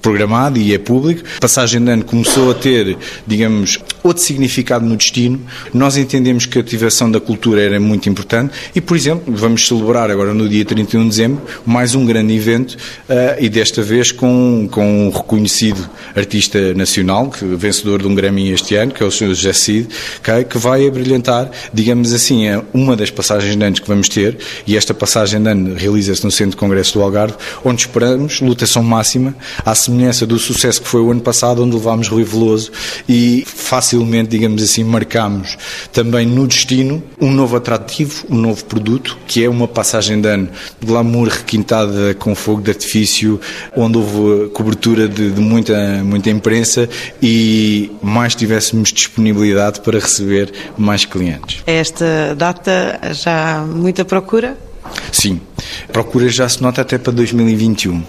programado 0.00 0.60
e 0.60 0.72
é 0.72 0.78
público. 0.78 1.24
Passagem 1.40 1.82
de 1.82 1.90
ano 1.90 2.04
começou 2.04 2.52
a 2.52 2.54
ter, 2.54 2.96
digamos, 3.26 3.80
outro 4.02 4.22
significado 4.22 4.84
no 4.84 4.96
destino. 4.96 5.40
Nós 5.72 5.96
entendemos 5.96 6.46
que 6.46 6.58
a 6.58 6.60
ativação 6.60 7.10
da 7.10 7.20
cultura 7.20 7.62
era 7.62 7.78
muito 7.78 8.08
importante 8.08 8.54
e, 8.74 8.80
por 8.80 8.96
exemplo, 8.96 9.34
vamos 9.34 9.66
celebrar 9.66 10.10
agora 10.10 10.34
no 10.34 10.48
dia 10.48 10.64
31 10.64 11.02
de 11.04 11.08
dezembro 11.08 11.42
mais 11.64 11.94
um 11.94 12.04
grande 12.04 12.34
evento 12.34 12.72
uh, 12.72 13.40
e 13.40 13.48
desta 13.48 13.82
vez 13.82 14.12
com, 14.12 14.68
com 14.70 15.06
um 15.06 15.10
reconhecido 15.10 15.88
artista 16.14 16.74
nacional, 16.74 17.30
que, 17.30 17.44
vencedor 17.44 18.02
de 18.02 18.08
um 18.08 18.14
Grammy 18.14 18.50
este 18.50 18.74
ano, 18.74 18.92
que 18.92 19.02
é 19.02 19.06
o 19.06 19.10
Sr. 19.10 19.28
José 19.28 19.52
Cid, 19.52 19.88
okay, 20.20 20.44
que 20.44 20.58
vai 20.58 20.86
abrilhantar, 20.86 21.50
digamos 21.72 22.12
assim, 22.12 22.44
uma 22.72 22.96
das 22.96 23.10
passagens 23.10 23.56
de 23.56 23.64
anos 23.64 23.80
que 23.80 23.88
vamos 23.88 24.08
ter 24.08 24.38
e 24.66 24.76
esta 24.76 24.92
passagem 24.92 25.42
de 25.42 25.48
ano 25.48 25.74
realiza-se 25.74 26.24
no 26.24 26.30
Centro 26.30 26.52
de 26.52 26.56
Congresso 26.56 26.94
do 26.94 27.02
Algarve, 27.02 27.34
onde 27.64 27.82
esperamos 27.82 28.40
lutação 28.40 28.82
máxima 28.82 29.34
à 29.64 29.74
semelhança 29.74 30.26
do 30.26 30.38
sucesso 30.38 30.82
que 30.82 30.88
foi 30.88 31.00
o 31.00 31.10
ano 31.10 31.20
passado, 31.20 31.62
onde 31.62 31.74
levámos 31.74 32.08
Rui 32.08 32.24
Veloso 32.24 32.70
e 33.08 33.44
facilmente, 33.92 34.30
digamos 34.30 34.62
assim, 34.62 34.82
marcámos 34.82 35.58
também 35.92 36.26
no 36.26 36.46
destino 36.46 37.02
um 37.20 37.30
novo 37.30 37.56
atrativo, 37.56 38.24
um 38.30 38.36
novo 38.36 38.64
produto, 38.64 39.18
que 39.26 39.44
é 39.44 39.48
uma 39.48 39.68
passagem 39.68 40.20
de 40.20 40.28
ano 40.28 40.48
de 40.80 40.86
glamour 40.86 41.28
requintada 41.28 42.14
com 42.14 42.34
fogo 42.34 42.62
de 42.62 42.70
artifício, 42.70 43.38
onde 43.76 43.98
houve 43.98 44.48
cobertura 44.50 45.06
de, 45.08 45.30
de 45.30 45.40
muita, 45.40 46.02
muita 46.02 46.30
imprensa 46.30 46.88
e 47.22 47.90
mais 48.02 48.34
tivéssemos 48.34 48.92
disponibilidade 48.92 49.80
para 49.80 49.98
receber 49.98 50.52
mais 50.78 51.04
clientes. 51.04 51.62
Esta 51.66 52.34
data 52.36 52.98
já 53.12 53.58
há 53.58 53.60
muita 53.60 54.04
procura? 54.04 54.56
Sim, 55.10 55.40
procura 55.92 56.28
já 56.28 56.48
se 56.48 56.62
nota 56.62 56.80
até 56.80 56.98
para 56.98 57.12
2021. 57.12 58.02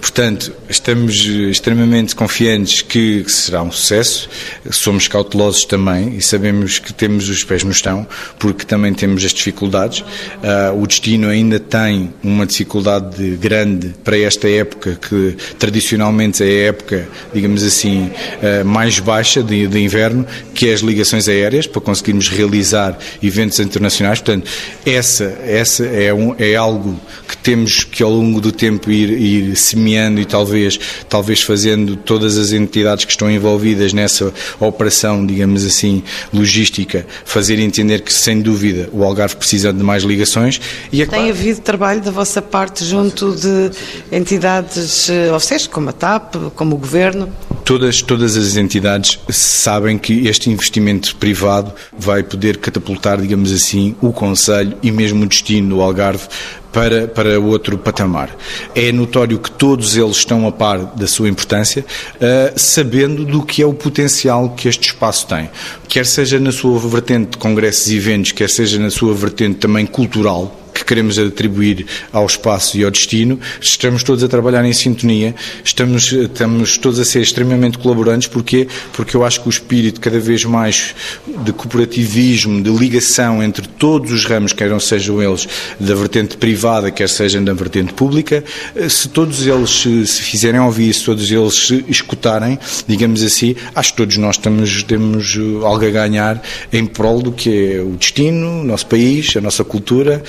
Portanto, 0.00 0.52
estamos 0.68 1.24
extremamente 1.24 2.14
confiantes 2.14 2.82
que 2.82 3.24
será 3.28 3.62
um 3.62 3.72
sucesso, 3.72 4.28
somos 4.70 5.08
cautelosos 5.08 5.64
também 5.64 6.16
e 6.16 6.22
sabemos 6.22 6.78
que 6.78 6.92
temos 6.92 7.28
os 7.28 7.44
pés 7.44 7.64
no 7.64 7.72
chão, 7.72 8.06
porque 8.38 8.64
também 8.64 8.92
temos 8.92 9.24
as 9.24 9.32
dificuldades. 9.32 10.00
Uh, 10.00 10.80
o 10.80 10.86
destino 10.86 11.28
ainda 11.28 11.58
tem 11.58 12.12
uma 12.22 12.46
dificuldade 12.46 13.36
grande 13.36 13.94
para 14.02 14.18
esta 14.18 14.48
época, 14.48 14.98
que 15.00 15.36
tradicionalmente 15.58 16.42
é 16.42 16.46
a 16.46 16.68
época, 16.68 17.08
digamos 17.32 17.62
assim, 17.62 18.10
uh, 18.10 18.64
mais 18.64 18.98
baixa 18.98 19.42
de, 19.42 19.66
de 19.66 19.78
inverno, 19.78 20.26
que 20.54 20.68
é 20.68 20.74
as 20.74 20.80
ligações 20.80 21.28
aéreas, 21.28 21.66
para 21.66 21.80
conseguirmos 21.80 22.28
realizar 22.28 22.98
eventos 23.22 23.58
internacionais. 23.60 24.20
Portanto, 24.20 24.50
essa, 24.84 25.24
essa 25.44 25.84
é, 25.84 26.12
um, 26.12 26.34
é 26.38 26.54
algo 26.54 26.98
que 27.28 27.36
temos 27.36 27.84
que 27.84 28.02
ao 28.02 28.10
longo 28.10 28.40
do 28.40 28.52
tempo 28.52 28.90
ir, 28.90 29.10
ir 29.10 29.56
semeando 29.64 30.20
e 30.20 30.24
talvez, 30.24 30.78
talvez 31.08 31.42
fazendo 31.42 31.96
todas 31.96 32.36
as 32.36 32.52
entidades 32.52 33.04
que 33.04 33.10
estão 33.10 33.30
envolvidas 33.30 33.92
nessa 33.92 34.32
operação, 34.60 35.24
digamos 35.26 35.64
assim, 35.64 36.02
logística, 36.32 37.06
fazer 37.24 37.58
entender 37.58 38.00
que, 38.02 38.12
sem 38.12 38.40
dúvida, 38.40 38.88
o 38.92 39.02
Algarve 39.02 39.36
precisa 39.36 39.72
de 39.72 39.82
mais 39.82 40.02
ligações. 40.02 40.60
E 40.92 41.02
é 41.02 41.06
Tem 41.06 41.20
claro... 41.20 41.30
havido 41.30 41.60
trabalho 41.60 42.00
da 42.00 42.10
vossa 42.10 42.40
parte 42.40 42.84
junto 42.84 43.34
de 43.34 43.70
entidades, 44.12 45.08
eh, 45.08 45.32
ou 45.32 45.40
seja, 45.40 45.68
como 45.68 45.90
a 45.90 45.92
TAP, 45.92 46.34
como 46.54 46.74
o 46.76 46.78
Governo? 46.78 47.32
Todas, 47.64 48.02
todas 48.02 48.36
as 48.36 48.56
entidades 48.56 49.18
sabem 49.30 49.96
que 49.96 50.28
este 50.28 50.50
investimento 50.50 51.16
privado 51.16 51.72
vai 51.96 52.22
poder 52.22 52.58
catapultar, 52.58 53.18
digamos 53.18 53.50
assim, 53.50 53.96
o 54.02 54.12
Conselho 54.12 54.76
e 54.82 54.90
mesmo 54.90 55.24
o 55.24 55.26
destino 55.26 55.76
do 55.76 55.80
Algarve 55.80 56.28
para, 56.70 57.08
para 57.08 57.40
outro 57.40 57.78
patamar. 57.78 58.36
É 58.74 58.92
notório 58.92 59.38
que 59.38 59.50
todos 59.50 59.96
eles 59.96 60.16
estão 60.16 60.46
a 60.46 60.52
par 60.52 60.78
da 60.94 61.06
sua 61.06 61.28
importância, 61.28 61.86
uh, 62.16 62.52
sabendo 62.54 63.24
do 63.24 63.42
que 63.42 63.62
é 63.62 63.66
o 63.66 63.72
potencial 63.72 64.50
que 64.50 64.68
este 64.68 64.88
espaço 64.88 65.26
tem. 65.26 65.48
Quer 65.88 66.04
seja 66.04 66.38
na 66.38 66.52
sua 66.52 66.78
vertente 66.78 67.30
de 67.30 67.38
congressos 67.38 67.90
e 67.90 67.96
eventos, 67.96 68.32
quer 68.32 68.50
seja 68.50 68.78
na 68.78 68.90
sua 68.90 69.14
vertente 69.14 69.58
também 69.58 69.86
cultural, 69.86 70.63
que 70.74 70.84
queremos 70.84 71.18
atribuir 71.18 71.86
ao 72.12 72.26
espaço 72.26 72.76
e 72.76 72.84
ao 72.84 72.90
destino, 72.90 73.38
estamos 73.60 74.02
todos 74.02 74.22
a 74.24 74.28
trabalhar 74.28 74.64
em 74.64 74.72
sintonia, 74.72 75.34
estamos, 75.64 76.12
estamos 76.12 76.76
todos 76.76 76.98
a 76.98 77.04
ser 77.04 77.22
extremamente 77.22 77.78
colaborantes, 77.78 78.28
porque 78.28 78.66
Porque 78.92 79.16
eu 79.16 79.24
acho 79.24 79.40
que 79.40 79.48
o 79.48 79.50
espírito 79.50 80.00
cada 80.00 80.18
vez 80.18 80.44
mais 80.44 80.94
de 81.26 81.52
cooperativismo, 81.52 82.62
de 82.62 82.70
ligação 82.70 83.42
entre 83.42 83.66
todos 83.66 84.12
os 84.12 84.24
ramos, 84.24 84.52
quer 84.52 84.74
sejam 84.80 85.22
eles 85.22 85.46
da 85.78 85.94
vertente 85.94 86.36
privada, 86.36 86.90
quer 86.90 87.08
sejam 87.08 87.44
da 87.44 87.52
vertente 87.52 87.92
pública, 87.92 88.42
se 88.88 89.08
todos 89.08 89.46
eles 89.46 89.70
se 90.10 90.22
fizerem 90.22 90.60
ouvir, 90.60 90.92
se 90.92 91.04
todos 91.04 91.30
eles 91.30 91.54
se 91.54 91.84
escutarem, 91.88 92.58
digamos 92.86 93.22
assim, 93.22 93.54
acho 93.74 93.92
que 93.92 93.96
todos 93.98 94.16
nós 94.16 94.36
temos, 94.36 94.82
temos 94.82 95.38
algo 95.62 95.86
a 95.86 95.90
ganhar 95.90 96.42
em 96.72 96.84
prol 96.84 97.22
do 97.22 97.32
que 97.32 97.74
é 97.74 97.80
o 97.80 97.96
destino, 97.96 98.60
o 98.60 98.64
nosso 98.64 98.86
país, 98.86 99.36
a 99.36 99.40
nossa 99.40 99.62
cultura, 99.62 100.22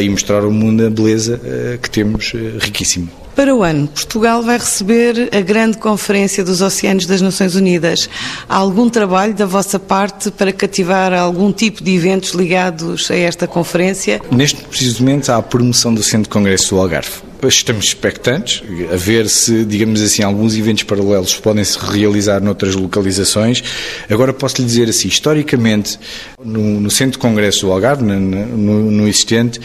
e 0.00 0.08
mostrar 0.08 0.42
ao 0.42 0.50
mundo 0.50 0.86
a 0.86 0.90
beleza 0.90 1.40
eh, 1.44 1.78
que 1.80 1.90
temos 1.90 2.32
eh, 2.34 2.58
riquíssima. 2.58 3.08
Para 3.34 3.54
o 3.54 3.62
ano, 3.62 3.86
Portugal 3.86 4.42
vai 4.42 4.56
receber 4.56 5.28
a 5.30 5.40
grande 5.42 5.76
conferência 5.76 6.42
dos 6.42 6.62
Oceanos 6.62 7.04
das 7.04 7.20
Nações 7.20 7.54
Unidas. 7.54 8.08
Há 8.48 8.56
algum 8.56 8.88
trabalho 8.88 9.34
da 9.34 9.44
vossa 9.44 9.78
parte 9.78 10.30
para 10.30 10.50
cativar 10.52 11.12
algum 11.12 11.52
tipo 11.52 11.84
de 11.84 11.94
eventos 11.94 12.30
ligados 12.30 13.10
a 13.10 13.14
esta 13.14 13.46
conferência? 13.46 14.22
Neste 14.30 14.62
precisamente 14.62 15.30
há 15.30 15.36
a 15.36 15.42
promoção 15.42 15.92
do 15.92 16.02
Centro 16.02 16.24
de 16.24 16.30
Congresso 16.30 16.74
do 16.74 16.80
Algarve 16.80 17.26
estamos 17.44 17.86
expectantes 17.86 18.62
a 18.92 18.96
ver 18.96 19.28
se, 19.28 19.64
digamos 19.64 20.00
assim, 20.00 20.22
alguns 20.22 20.56
eventos 20.56 20.82
paralelos 20.82 21.34
podem 21.36 21.64
se 21.64 21.78
realizar 21.78 22.40
noutras 22.40 22.74
localizações. 22.74 23.62
Agora 24.10 24.32
posso 24.32 24.60
lhe 24.60 24.66
dizer 24.66 24.88
assim, 24.88 25.08
historicamente, 25.08 25.98
no, 26.42 26.80
no 26.80 26.90
Centro 26.90 27.12
de 27.12 27.18
Congresso 27.18 27.66
do 27.66 27.72
Algarve, 27.72 28.02
no, 28.02 28.90
no, 28.90 29.08
existente, 29.08 29.60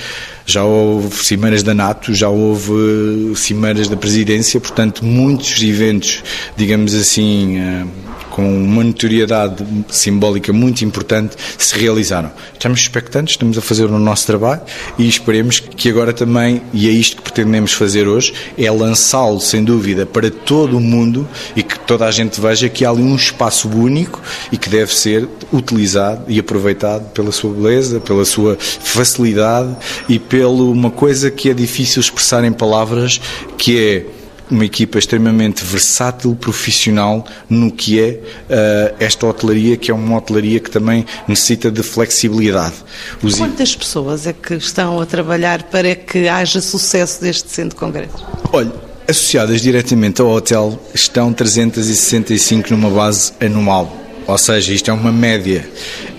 já 0.45 0.63
houve 0.63 1.23
cimeiras 1.23 1.63
da 1.63 1.73
NATO, 1.73 2.13
já 2.13 2.29
houve 2.29 3.33
cimeiras 3.35 3.87
da 3.87 3.95
Presidência, 3.95 4.59
portanto, 4.59 5.05
muitos 5.05 5.61
eventos, 5.61 6.23
digamos 6.57 6.93
assim, 6.93 7.57
eh, 7.59 7.85
com 8.31 8.63
uma 8.63 8.83
notoriedade 8.83 9.63
simbólica 9.89 10.51
muito 10.51 10.83
importante, 10.83 11.35
se 11.57 11.77
realizaram. 11.77 12.31
Estamos 12.53 12.79
expectantes, 12.79 13.33
estamos 13.33 13.57
a 13.57 13.61
fazer 13.61 13.85
o 13.85 13.99
nosso 13.99 14.25
trabalho 14.25 14.61
e 14.97 15.07
esperemos 15.07 15.59
que 15.59 15.89
agora 15.89 16.13
também, 16.13 16.61
e 16.73 16.87
é 16.87 16.91
isto 16.91 17.17
que 17.17 17.21
pretendemos 17.21 17.73
fazer 17.73 18.07
hoje, 18.07 18.33
é 18.57 18.71
lançá-lo, 18.71 19.39
sem 19.39 19.63
dúvida, 19.63 20.05
para 20.05 20.31
todo 20.31 20.77
o 20.77 20.79
mundo 20.79 21.27
e 21.55 21.61
que 21.61 21.77
toda 21.79 22.05
a 22.05 22.11
gente 22.11 22.39
veja 22.39 22.69
que 22.69 22.85
há 22.85 22.89
ali 22.89 23.03
um 23.03 23.15
espaço 23.15 23.69
único 23.69 24.21
e 24.51 24.57
que 24.57 24.69
deve 24.69 24.93
ser 24.95 25.27
utilizado 25.51 26.23
e 26.27 26.39
aproveitado 26.39 27.11
pela 27.11 27.31
sua 27.31 27.53
beleza, 27.53 27.99
pela 27.99 28.23
sua 28.23 28.57
facilidade 28.57 29.75
e 30.07 30.17
pela 30.17 30.63
uma 30.63 30.89
coisa 30.89 31.29
que 31.29 31.49
é 31.49 31.53
difícil 31.53 31.99
expressar 31.99 32.43
em 32.45 32.53
palavras, 32.53 33.19
que 33.57 33.77
é 33.77 34.20
uma 34.51 34.65
equipa 34.65 34.99
extremamente 34.99 35.63
versátil, 35.63 36.35
profissional 36.35 37.25
no 37.49 37.71
que 37.71 37.99
é 37.99 38.09
uh, 38.11 38.95
esta 38.99 39.25
hotelaria, 39.25 39.77
que 39.77 39.89
é 39.89 39.93
uma 39.93 40.17
hotelaria 40.17 40.59
que 40.59 40.69
também 40.69 41.05
necessita 41.27 41.71
de 41.71 41.81
flexibilidade. 41.81 42.75
Os... 43.23 43.37
Quantas 43.37 43.75
pessoas 43.75 44.27
é 44.27 44.33
que 44.33 44.55
estão 44.55 44.99
a 44.99 45.05
trabalhar 45.05 45.63
para 45.63 45.95
que 45.95 46.27
haja 46.27 46.59
sucesso 46.61 47.21
deste 47.21 47.49
centro 47.49 47.71
de 47.71 47.75
congressos? 47.77 48.23
Olha, 48.51 48.71
Associadas 49.07 49.61
diretamente 49.61 50.21
ao 50.21 50.29
hotel 50.29 50.79
estão 50.93 51.33
365 51.33 52.69
numa 52.71 52.89
base 52.89 53.33
anual, 53.41 53.93
ou 54.25 54.37
seja, 54.37 54.73
isto 54.73 54.89
é 54.89 54.93
uma 54.93 55.11
média. 55.11 55.67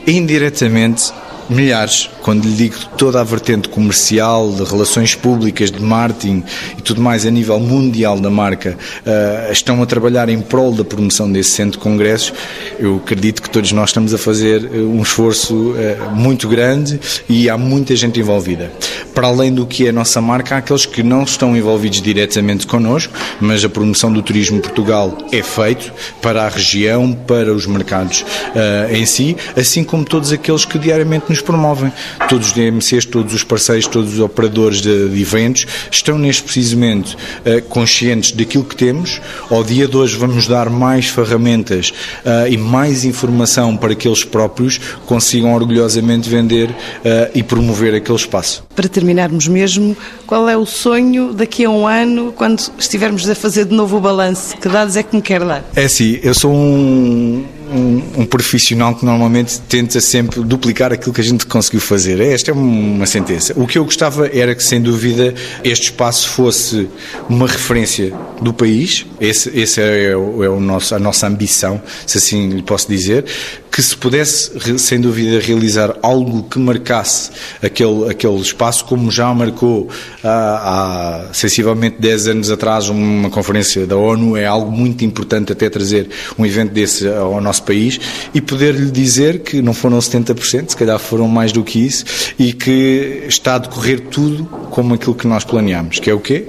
Indiretamente, 0.06 1.10
milhares 1.48 2.08
quando 2.22 2.44
lhe 2.44 2.54
digo 2.54 2.76
toda 2.96 3.20
a 3.20 3.24
vertente 3.24 3.68
comercial, 3.68 4.50
de 4.52 4.62
relações 4.64 5.14
públicas, 5.14 5.70
de 5.70 5.82
marketing 5.82 6.42
e 6.78 6.82
tudo 6.82 7.00
mais 7.00 7.26
a 7.26 7.30
nível 7.30 7.58
mundial 7.58 8.18
da 8.18 8.30
marca, 8.30 8.78
uh, 9.04 9.52
estão 9.52 9.82
a 9.82 9.86
trabalhar 9.86 10.28
em 10.28 10.40
prol 10.40 10.72
da 10.72 10.84
promoção 10.84 11.30
desse 11.30 11.50
centro 11.50 11.72
de 11.72 11.78
congressos, 11.78 12.32
eu 12.78 12.96
acredito 12.96 13.42
que 13.42 13.50
todos 13.50 13.72
nós 13.72 13.90
estamos 13.90 14.14
a 14.14 14.18
fazer 14.18 14.64
eh, 14.64 14.78
um 14.78 15.02
esforço 15.02 15.54
uh, 15.54 16.14
muito 16.14 16.48
grande 16.48 17.00
e 17.28 17.50
há 17.50 17.58
muita 17.58 17.94
gente 17.96 18.20
envolvida. 18.20 18.70
Para 19.14 19.26
além 19.26 19.52
do 19.52 19.66
que 19.66 19.86
é 19.86 19.90
a 19.90 19.92
nossa 19.92 20.20
marca, 20.20 20.54
há 20.54 20.58
aqueles 20.58 20.86
que 20.86 21.02
não 21.02 21.24
estão 21.24 21.56
envolvidos 21.56 22.00
diretamente 22.00 22.66
connosco, 22.66 23.12
mas 23.40 23.64
a 23.64 23.68
promoção 23.68 24.12
do 24.12 24.22
turismo 24.22 24.58
em 24.58 24.60
Portugal 24.60 25.18
é 25.30 25.42
feito 25.42 25.92
para 26.20 26.44
a 26.44 26.48
região, 26.48 27.12
para 27.12 27.52
os 27.52 27.66
mercados 27.66 28.22
uh, 28.22 28.94
em 28.94 29.04
si, 29.04 29.36
assim 29.56 29.84
como 29.84 30.04
todos 30.04 30.32
aqueles 30.32 30.64
que 30.64 30.78
diariamente 30.78 31.26
nos 31.28 31.41
promovem 31.42 31.92
todos 32.28 32.48
os 32.48 32.52
DMCs, 32.52 33.04
todos 33.04 33.34
os 33.34 33.44
parceiros, 33.44 33.86
todos 33.86 34.14
os 34.14 34.20
operadores 34.20 34.80
de, 34.80 35.08
de 35.08 35.20
eventos 35.20 35.66
estão 35.90 36.18
neste 36.18 36.42
preciso 36.42 36.76
momento 36.76 37.16
uh, 37.16 37.62
conscientes 37.68 38.32
daquilo 38.32 38.64
que 38.64 38.76
temos. 38.76 39.20
Ao 39.50 39.62
dia 39.62 39.86
de 39.86 39.96
hoje 39.96 40.16
vamos 40.16 40.46
dar 40.46 40.70
mais 40.70 41.06
ferramentas 41.06 41.92
uh, 42.24 42.48
e 42.48 42.56
mais 42.56 43.04
informação 43.04 43.76
para 43.76 43.94
que 43.94 44.08
eles 44.08 44.24
próprios 44.24 44.78
consigam 45.06 45.54
orgulhosamente 45.54 46.28
vender 46.28 46.70
uh, 46.70 46.74
e 47.34 47.42
promover 47.42 47.94
aquele 47.94 48.16
espaço. 48.16 48.64
Para 48.74 48.88
terminarmos 48.88 49.48
mesmo, 49.48 49.96
qual 50.26 50.48
é 50.48 50.56
o 50.56 50.64
sonho 50.64 51.32
daqui 51.32 51.64
a 51.64 51.70
um 51.70 51.86
ano, 51.86 52.32
quando 52.32 52.60
estivermos 52.78 53.28
a 53.28 53.34
fazer 53.34 53.64
de 53.66 53.74
novo 53.74 53.96
o 53.96 54.00
balanço? 54.00 54.56
Que 54.56 54.68
dados 54.68 54.96
é 54.96 55.02
que 55.02 55.14
me 55.14 55.22
quer 55.22 55.40
dar? 55.44 55.64
É 55.74 55.84
assim, 55.84 56.18
eu 56.22 56.34
sou 56.34 56.52
um 56.52 57.44
um, 57.72 58.22
um, 58.22 58.26
profissional 58.26 58.94
que 58.94 59.04
normalmente 59.04 59.60
tenta 59.60 60.00
sempre 60.00 60.40
duplicar 60.40 60.92
aquilo 60.92 61.12
que 61.12 61.20
a 61.20 61.24
gente 61.24 61.46
conseguiu 61.46 61.80
fazer. 61.80 62.20
Esta 62.20 62.50
é 62.50 62.54
uma 62.54 63.06
sentença. 63.06 63.52
O 63.56 63.66
que 63.66 63.78
eu 63.78 63.84
gostava 63.84 64.26
era 64.28 64.54
que, 64.54 64.62
sem 64.62 64.80
dúvida, 64.80 65.34
este 65.64 65.84
espaço 65.84 66.28
fosse 66.28 66.88
uma 67.28 67.46
referência 67.46 68.12
do 68.40 68.52
país. 68.52 69.06
Esse, 69.20 69.50
esse 69.58 69.80
é, 69.80 70.16
o, 70.16 70.44
é 70.44 70.48
o 70.48 70.60
nosso, 70.60 70.94
a 70.94 70.98
nossa 70.98 71.26
ambição, 71.26 71.80
se 72.06 72.18
assim 72.18 72.50
lhe 72.50 72.62
posso 72.62 72.88
dizer 72.88 73.24
que 73.72 73.82
se 73.82 73.96
pudesse, 73.96 74.52
sem 74.78 75.00
dúvida, 75.00 75.40
realizar 75.40 75.96
algo 76.02 76.42
que 76.42 76.58
marcasse 76.58 77.30
aquele, 77.62 78.10
aquele 78.10 78.36
espaço, 78.36 78.84
como 78.84 79.10
já 79.10 79.32
marcou 79.32 79.88
há, 80.22 81.28
há 81.30 81.32
sensivelmente 81.32 81.96
10 81.98 82.28
anos 82.28 82.50
atrás 82.50 82.90
uma 82.90 83.30
conferência 83.30 83.86
da 83.86 83.96
ONU, 83.96 84.36
é 84.36 84.44
algo 84.44 84.70
muito 84.70 85.06
importante 85.06 85.52
até 85.52 85.70
trazer 85.70 86.10
um 86.38 86.44
evento 86.44 86.70
desse 86.70 87.08
ao 87.08 87.40
nosso 87.40 87.62
país 87.62 87.98
e 88.34 88.42
poder-lhe 88.42 88.90
dizer 88.90 89.38
que 89.38 89.62
não 89.62 89.72
foram 89.72 89.98
70%, 89.98 90.68
se 90.68 90.76
calhar 90.76 90.98
foram 90.98 91.26
mais 91.26 91.50
do 91.50 91.64
que 91.64 91.78
isso, 91.78 92.04
e 92.38 92.52
que 92.52 93.24
está 93.26 93.54
a 93.54 93.58
decorrer 93.58 94.00
tudo 94.00 94.44
como 94.70 94.92
aquilo 94.94 95.14
que 95.14 95.26
nós 95.26 95.44
planeámos, 95.44 95.98
que 95.98 96.10
é 96.10 96.14
o 96.14 96.20
quê? 96.20 96.46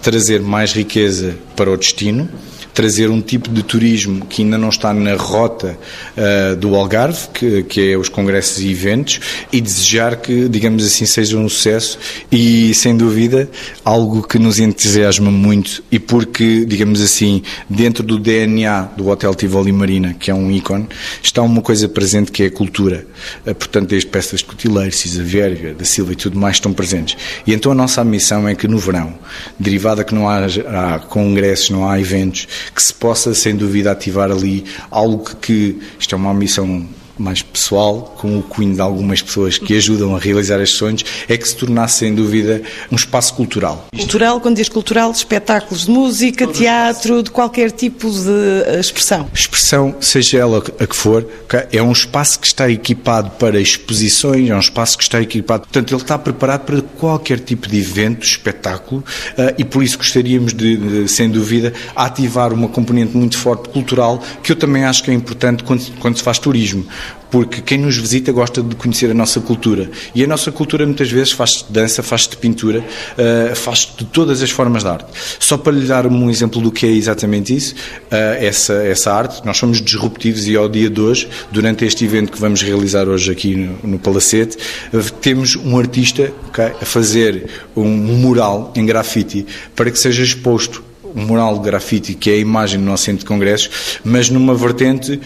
Trazer 0.00 0.40
mais 0.40 0.72
riqueza 0.72 1.34
para 1.56 1.68
o 1.68 1.76
destino, 1.76 2.28
trazer 2.74 3.10
um 3.10 3.20
tipo 3.20 3.50
de 3.50 3.62
turismo 3.62 4.26
que 4.26 4.42
ainda 4.42 4.56
não 4.56 4.68
está 4.68 4.92
na 4.92 5.14
rota 5.14 5.78
uh, 6.16 6.56
do 6.56 6.74
Algarve, 6.74 7.28
que, 7.32 7.62
que 7.64 7.92
é 7.92 7.96
os 7.96 8.08
congressos 8.08 8.60
e 8.60 8.70
eventos, 8.70 9.20
e 9.52 9.60
desejar 9.60 10.16
que, 10.16 10.48
digamos 10.48 10.84
assim, 10.84 11.06
seja 11.06 11.36
um 11.36 11.48
sucesso 11.48 11.98
e, 12.30 12.72
sem 12.74 12.96
dúvida, 12.96 13.50
algo 13.84 14.22
que 14.22 14.38
nos 14.38 14.58
entusiasma 14.58 15.30
muito 15.30 15.82
e 15.90 15.98
porque, 15.98 16.64
digamos 16.64 17.00
assim, 17.00 17.42
dentro 17.68 18.02
do 18.02 18.18
DNA 18.18 18.90
do 18.96 19.08
Hotel 19.08 19.34
Tivoli 19.34 19.72
Marina, 19.72 20.14
que 20.14 20.30
é 20.30 20.34
um 20.34 20.50
ícone, 20.50 20.88
está 21.22 21.42
uma 21.42 21.62
coisa 21.62 21.88
presente 21.88 22.32
que 22.32 22.42
é 22.42 22.46
a 22.46 22.50
cultura. 22.50 23.06
Uh, 23.46 23.54
portanto, 23.54 23.88
desde 23.88 24.08
peças 24.08 24.40
de 24.40 24.46
cotileiro, 24.46 24.92
Cisa 24.92 25.22
Vérga, 25.22 25.74
da 25.74 25.84
Silva 25.84 26.12
e 26.12 26.16
tudo 26.16 26.38
mais 26.38 26.56
estão 26.56 26.72
presentes. 26.72 27.16
E 27.46 27.52
então 27.52 27.72
a 27.72 27.74
nossa 27.74 28.02
missão 28.04 28.48
é 28.48 28.54
que 28.54 28.68
no 28.68 28.78
verão, 28.78 29.18
derivada 29.58 30.04
que 30.04 30.14
não 30.14 30.28
há, 30.28 30.46
há 30.46 30.98
congressos, 30.98 31.70
não 31.70 31.88
há 31.88 31.98
eventos, 32.00 32.46
que 32.74 32.82
se 32.82 32.94
possa, 32.94 33.34
sem 33.34 33.56
dúvida, 33.56 33.90
ativar 33.90 34.30
ali 34.30 34.64
algo 34.90 35.24
que, 35.36 35.78
isto 35.98 36.14
é 36.14 36.18
uma 36.18 36.34
missão 36.34 36.86
mais 37.20 37.42
pessoal, 37.42 38.14
com 38.18 38.38
o 38.38 38.42
cunho 38.42 38.74
de 38.74 38.80
algumas 38.80 39.20
pessoas 39.20 39.58
que 39.58 39.76
ajudam 39.76 40.16
a 40.16 40.18
realizar 40.18 40.60
estes 40.60 40.78
sonhos, 40.78 41.04
é 41.28 41.36
que 41.36 41.46
se 41.46 41.54
tornasse, 41.54 41.98
sem 41.98 42.14
dúvida, 42.14 42.62
um 42.90 42.96
espaço 42.96 43.34
cultural. 43.34 43.86
Cultural, 43.94 44.40
quando 44.40 44.56
diz 44.56 44.68
cultural, 44.68 45.10
espetáculos 45.10 45.84
de 45.84 45.90
música, 45.90 46.46
teatro, 46.46 47.22
de 47.22 47.30
qualquer 47.30 47.70
tipo 47.70 48.10
de 48.10 48.62
eh, 48.66 48.80
expressão. 48.80 49.28
Expressão, 49.34 49.94
seja 50.00 50.38
ela 50.38 50.62
a 50.78 50.86
que 50.86 50.96
for, 50.96 51.26
é 51.70 51.82
um 51.82 51.92
espaço 51.92 52.40
que 52.40 52.46
está 52.46 52.70
equipado 52.70 53.30
para 53.32 53.60
exposições, 53.60 54.48
é 54.48 54.54
um 54.54 54.60
espaço 54.60 54.96
que 54.96 55.04
está 55.04 55.20
equipado, 55.20 55.64
portanto, 55.64 55.92
ele 55.92 56.02
está 56.02 56.18
preparado 56.18 56.64
para 56.64 56.80
qualquer 56.80 57.40
tipo 57.40 57.68
de 57.68 57.78
evento, 57.78 58.24
espetáculo, 58.24 59.04
eh, 59.36 59.56
e 59.58 59.64
por 59.64 59.82
isso 59.82 59.98
gostaríamos 59.98 60.54
de, 60.54 60.76
de 60.76 61.08
sem 61.08 61.28
dúvida, 61.28 61.72
ativar 61.94 62.52
uma 62.52 62.68
componente 62.68 63.16
muito 63.16 63.36
forte 63.36 63.68
cultural, 63.68 64.22
que 64.42 64.52
eu 64.52 64.56
também 64.56 64.84
acho 64.84 65.04
que 65.04 65.10
é 65.10 65.14
importante 65.14 65.62
quando, 65.62 65.84
quando 65.98 66.16
se 66.16 66.22
faz 66.22 66.38
turismo 66.38 66.86
porque 67.30 67.60
quem 67.60 67.78
nos 67.78 67.96
visita 67.96 68.32
gosta 68.32 68.62
de 68.62 68.74
conhecer 68.74 69.10
a 69.10 69.14
nossa 69.14 69.40
cultura. 69.40 69.88
E 70.14 70.24
a 70.24 70.26
nossa 70.26 70.50
cultura 70.50 70.84
muitas 70.84 71.10
vezes 71.10 71.32
faz 71.32 71.64
de 71.66 71.72
dança, 71.72 72.02
faz 72.02 72.26
de 72.26 72.36
pintura, 72.36 72.80
uh, 72.80 73.54
faz 73.54 73.88
de 73.96 74.04
todas 74.04 74.42
as 74.42 74.50
formas 74.50 74.82
de 74.82 74.88
arte. 74.88 75.06
Só 75.38 75.56
para 75.56 75.72
lhe 75.72 75.86
dar 75.86 76.06
um 76.06 76.28
exemplo 76.28 76.60
do 76.60 76.72
que 76.72 76.86
é 76.86 76.90
exatamente 76.90 77.54
isso, 77.54 77.74
uh, 77.74 78.16
essa, 78.38 78.74
essa 78.74 79.12
arte, 79.12 79.46
nós 79.46 79.56
somos 79.56 79.80
disruptivos 79.80 80.46
e 80.48 80.56
ao 80.56 80.68
dia 80.68 80.90
de 80.90 81.00
hoje, 81.00 81.28
durante 81.52 81.84
este 81.84 82.04
evento 82.04 82.32
que 82.32 82.40
vamos 82.40 82.62
realizar 82.62 83.08
hoje 83.08 83.30
aqui 83.30 83.54
no, 83.54 83.78
no 83.92 83.98
Palacete, 83.98 84.58
uh, 84.92 85.12
temos 85.20 85.54
um 85.56 85.78
artista 85.78 86.32
okay, 86.48 86.72
a 86.80 86.84
fazer 86.84 87.48
um 87.76 87.88
mural 87.88 88.72
em 88.74 88.84
grafite 88.84 89.46
para 89.76 89.90
que 89.90 89.98
seja 89.98 90.22
exposto 90.22 90.90
um 91.14 91.26
mural 91.26 91.58
de 91.58 91.64
grafite, 91.64 92.14
que 92.14 92.30
é 92.30 92.34
a 92.34 92.36
imagem 92.36 92.78
do 92.78 92.86
nosso 92.86 93.04
centro 93.04 93.20
de 93.20 93.26
congressos, 93.26 93.98
mas 94.04 94.30
numa 94.30 94.54
vertente 94.54 95.20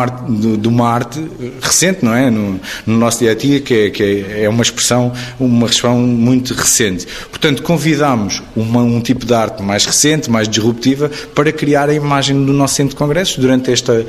arte, 0.00 0.56
de 0.58 0.68
uma 0.68 0.88
arte 0.88 1.20
recente, 1.60 2.04
não 2.04 2.14
é? 2.14 2.30
No, 2.30 2.60
no 2.86 2.98
nosso 2.98 3.20
dia 3.20 3.32
a 3.32 3.34
dia, 3.34 3.60
que, 3.60 3.74
é, 3.74 3.90
que 3.90 4.26
é, 4.28 4.48
uma 4.48 4.62
expressão, 4.62 5.12
uma 5.40 5.66
expressão 5.66 5.98
muito 5.98 6.54
recente. 6.54 7.06
Portanto, 7.30 7.62
convidamos 7.62 8.42
uma, 8.54 8.82
um 8.82 9.00
tipo 9.00 9.24
de 9.24 9.34
arte 9.34 9.62
mais 9.62 9.84
recente, 9.86 10.30
mais 10.30 10.48
disruptiva, 10.48 11.10
para 11.34 11.50
criar 11.52 11.88
a 11.88 11.94
imagem 11.94 12.44
do 12.44 12.52
nosso 12.52 12.74
centro 12.74 12.90
de 12.90 12.96
congressos 12.96 13.38
durante 13.38 13.70
esta. 13.70 13.92
Uh, 13.92 14.06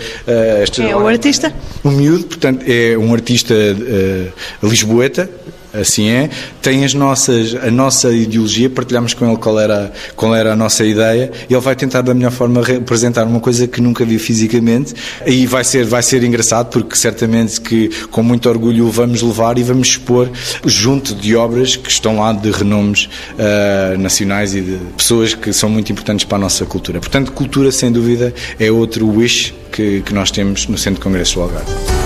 esta 0.62 0.84
é 0.84 0.96
o 0.96 1.08
artista? 1.08 1.54
O 1.84 1.90
miúdo, 1.92 2.26
portanto, 2.26 2.64
é 2.68 2.98
um 2.98 3.14
artista 3.14 3.54
uh, 3.54 4.68
lisboeta, 4.68 5.30
assim 5.74 6.10
é. 6.10 6.30
Tem 6.62 6.86
as 6.86 6.94
nossas, 6.94 7.56
a 7.56 7.72
nossa 7.72 8.12
ideologia, 8.12 8.70
partilhamos 8.70 9.14
com 9.14 9.28
ele 9.28 9.38
qual 9.38 9.60
era, 9.60 9.92
qual 10.16 10.36
era 10.36 10.54
a 10.54 10.56
nossa 10.56 10.86
ideia 10.86 11.32
ele 11.50 11.60
vai 11.60 11.76
tentar 11.76 12.02
da 12.02 12.14
melhor 12.14 12.32
forma 12.32 12.64
representar 12.64 13.26
uma 13.26 13.40
coisa 13.40 13.68
que 13.68 13.82
nunca 13.82 14.06
vi 14.06 14.18
fisicamente 14.18 14.94
e 15.26 15.46
vai 15.46 15.64
ser, 15.64 15.86
vai 15.86 16.02
ser 16.02 16.24
engraçado 16.24 16.70
porque 16.70 16.96
certamente 16.96 17.62
que 17.62 17.90
com 18.08 18.24
muito 18.24 18.50
orgulho 18.50 18.86
o 18.86 18.92
vamos 18.92 19.22
levar 19.22 19.58
e 19.58 19.64
vamos 19.64 19.90
expor 19.90 20.30
junto 20.66 21.16
de 21.16 21.36
obras 21.36 21.76
que 21.76 21.90
estão 21.90 22.20
lá 22.20 22.34
de 22.34 22.52
renomes 22.52 23.10
uh, 23.34 23.98
nacionais 23.98 24.56
e 24.56 24.62
de 24.62 24.78
pessoas 24.98 25.34
que 25.34 25.54
são 25.54 25.70
muito 25.70 25.92
importantes 25.92 26.26
para 26.26 26.38
a 26.38 26.42
nossa 26.42 26.66
cultura. 26.66 27.00
Portanto, 27.00 27.32
cultura, 27.32 27.72
sem 27.72 27.92
dúvida, 27.92 28.34
é 28.60 28.72
outro 28.72 29.08
wish 29.08 29.54
que, 29.72 30.02
que 30.02 30.14
nós 30.14 30.32
temos 30.32 30.68
no 30.68 30.78
Centro 30.78 31.00
de 31.00 31.02
Congresso 31.02 31.36
do 31.36 31.42
Algarve. 31.42 32.03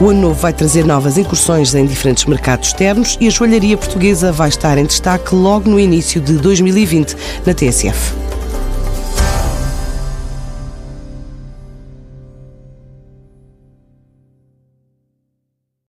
O 0.00 0.08
ano 0.08 0.22
novo 0.22 0.40
vai 0.40 0.50
trazer 0.50 0.86
novas 0.86 1.18
incursões 1.18 1.74
em 1.74 1.84
diferentes 1.84 2.24
mercados 2.24 2.68
externos 2.68 3.18
e 3.20 3.26
a 3.26 3.30
joalharia 3.30 3.76
portuguesa 3.76 4.32
vai 4.32 4.48
estar 4.48 4.78
em 4.78 4.86
destaque 4.86 5.34
logo 5.34 5.68
no 5.68 5.78
início 5.78 6.22
de 6.22 6.38
2020 6.38 7.14
na 7.44 7.52
TSF. 7.52 8.29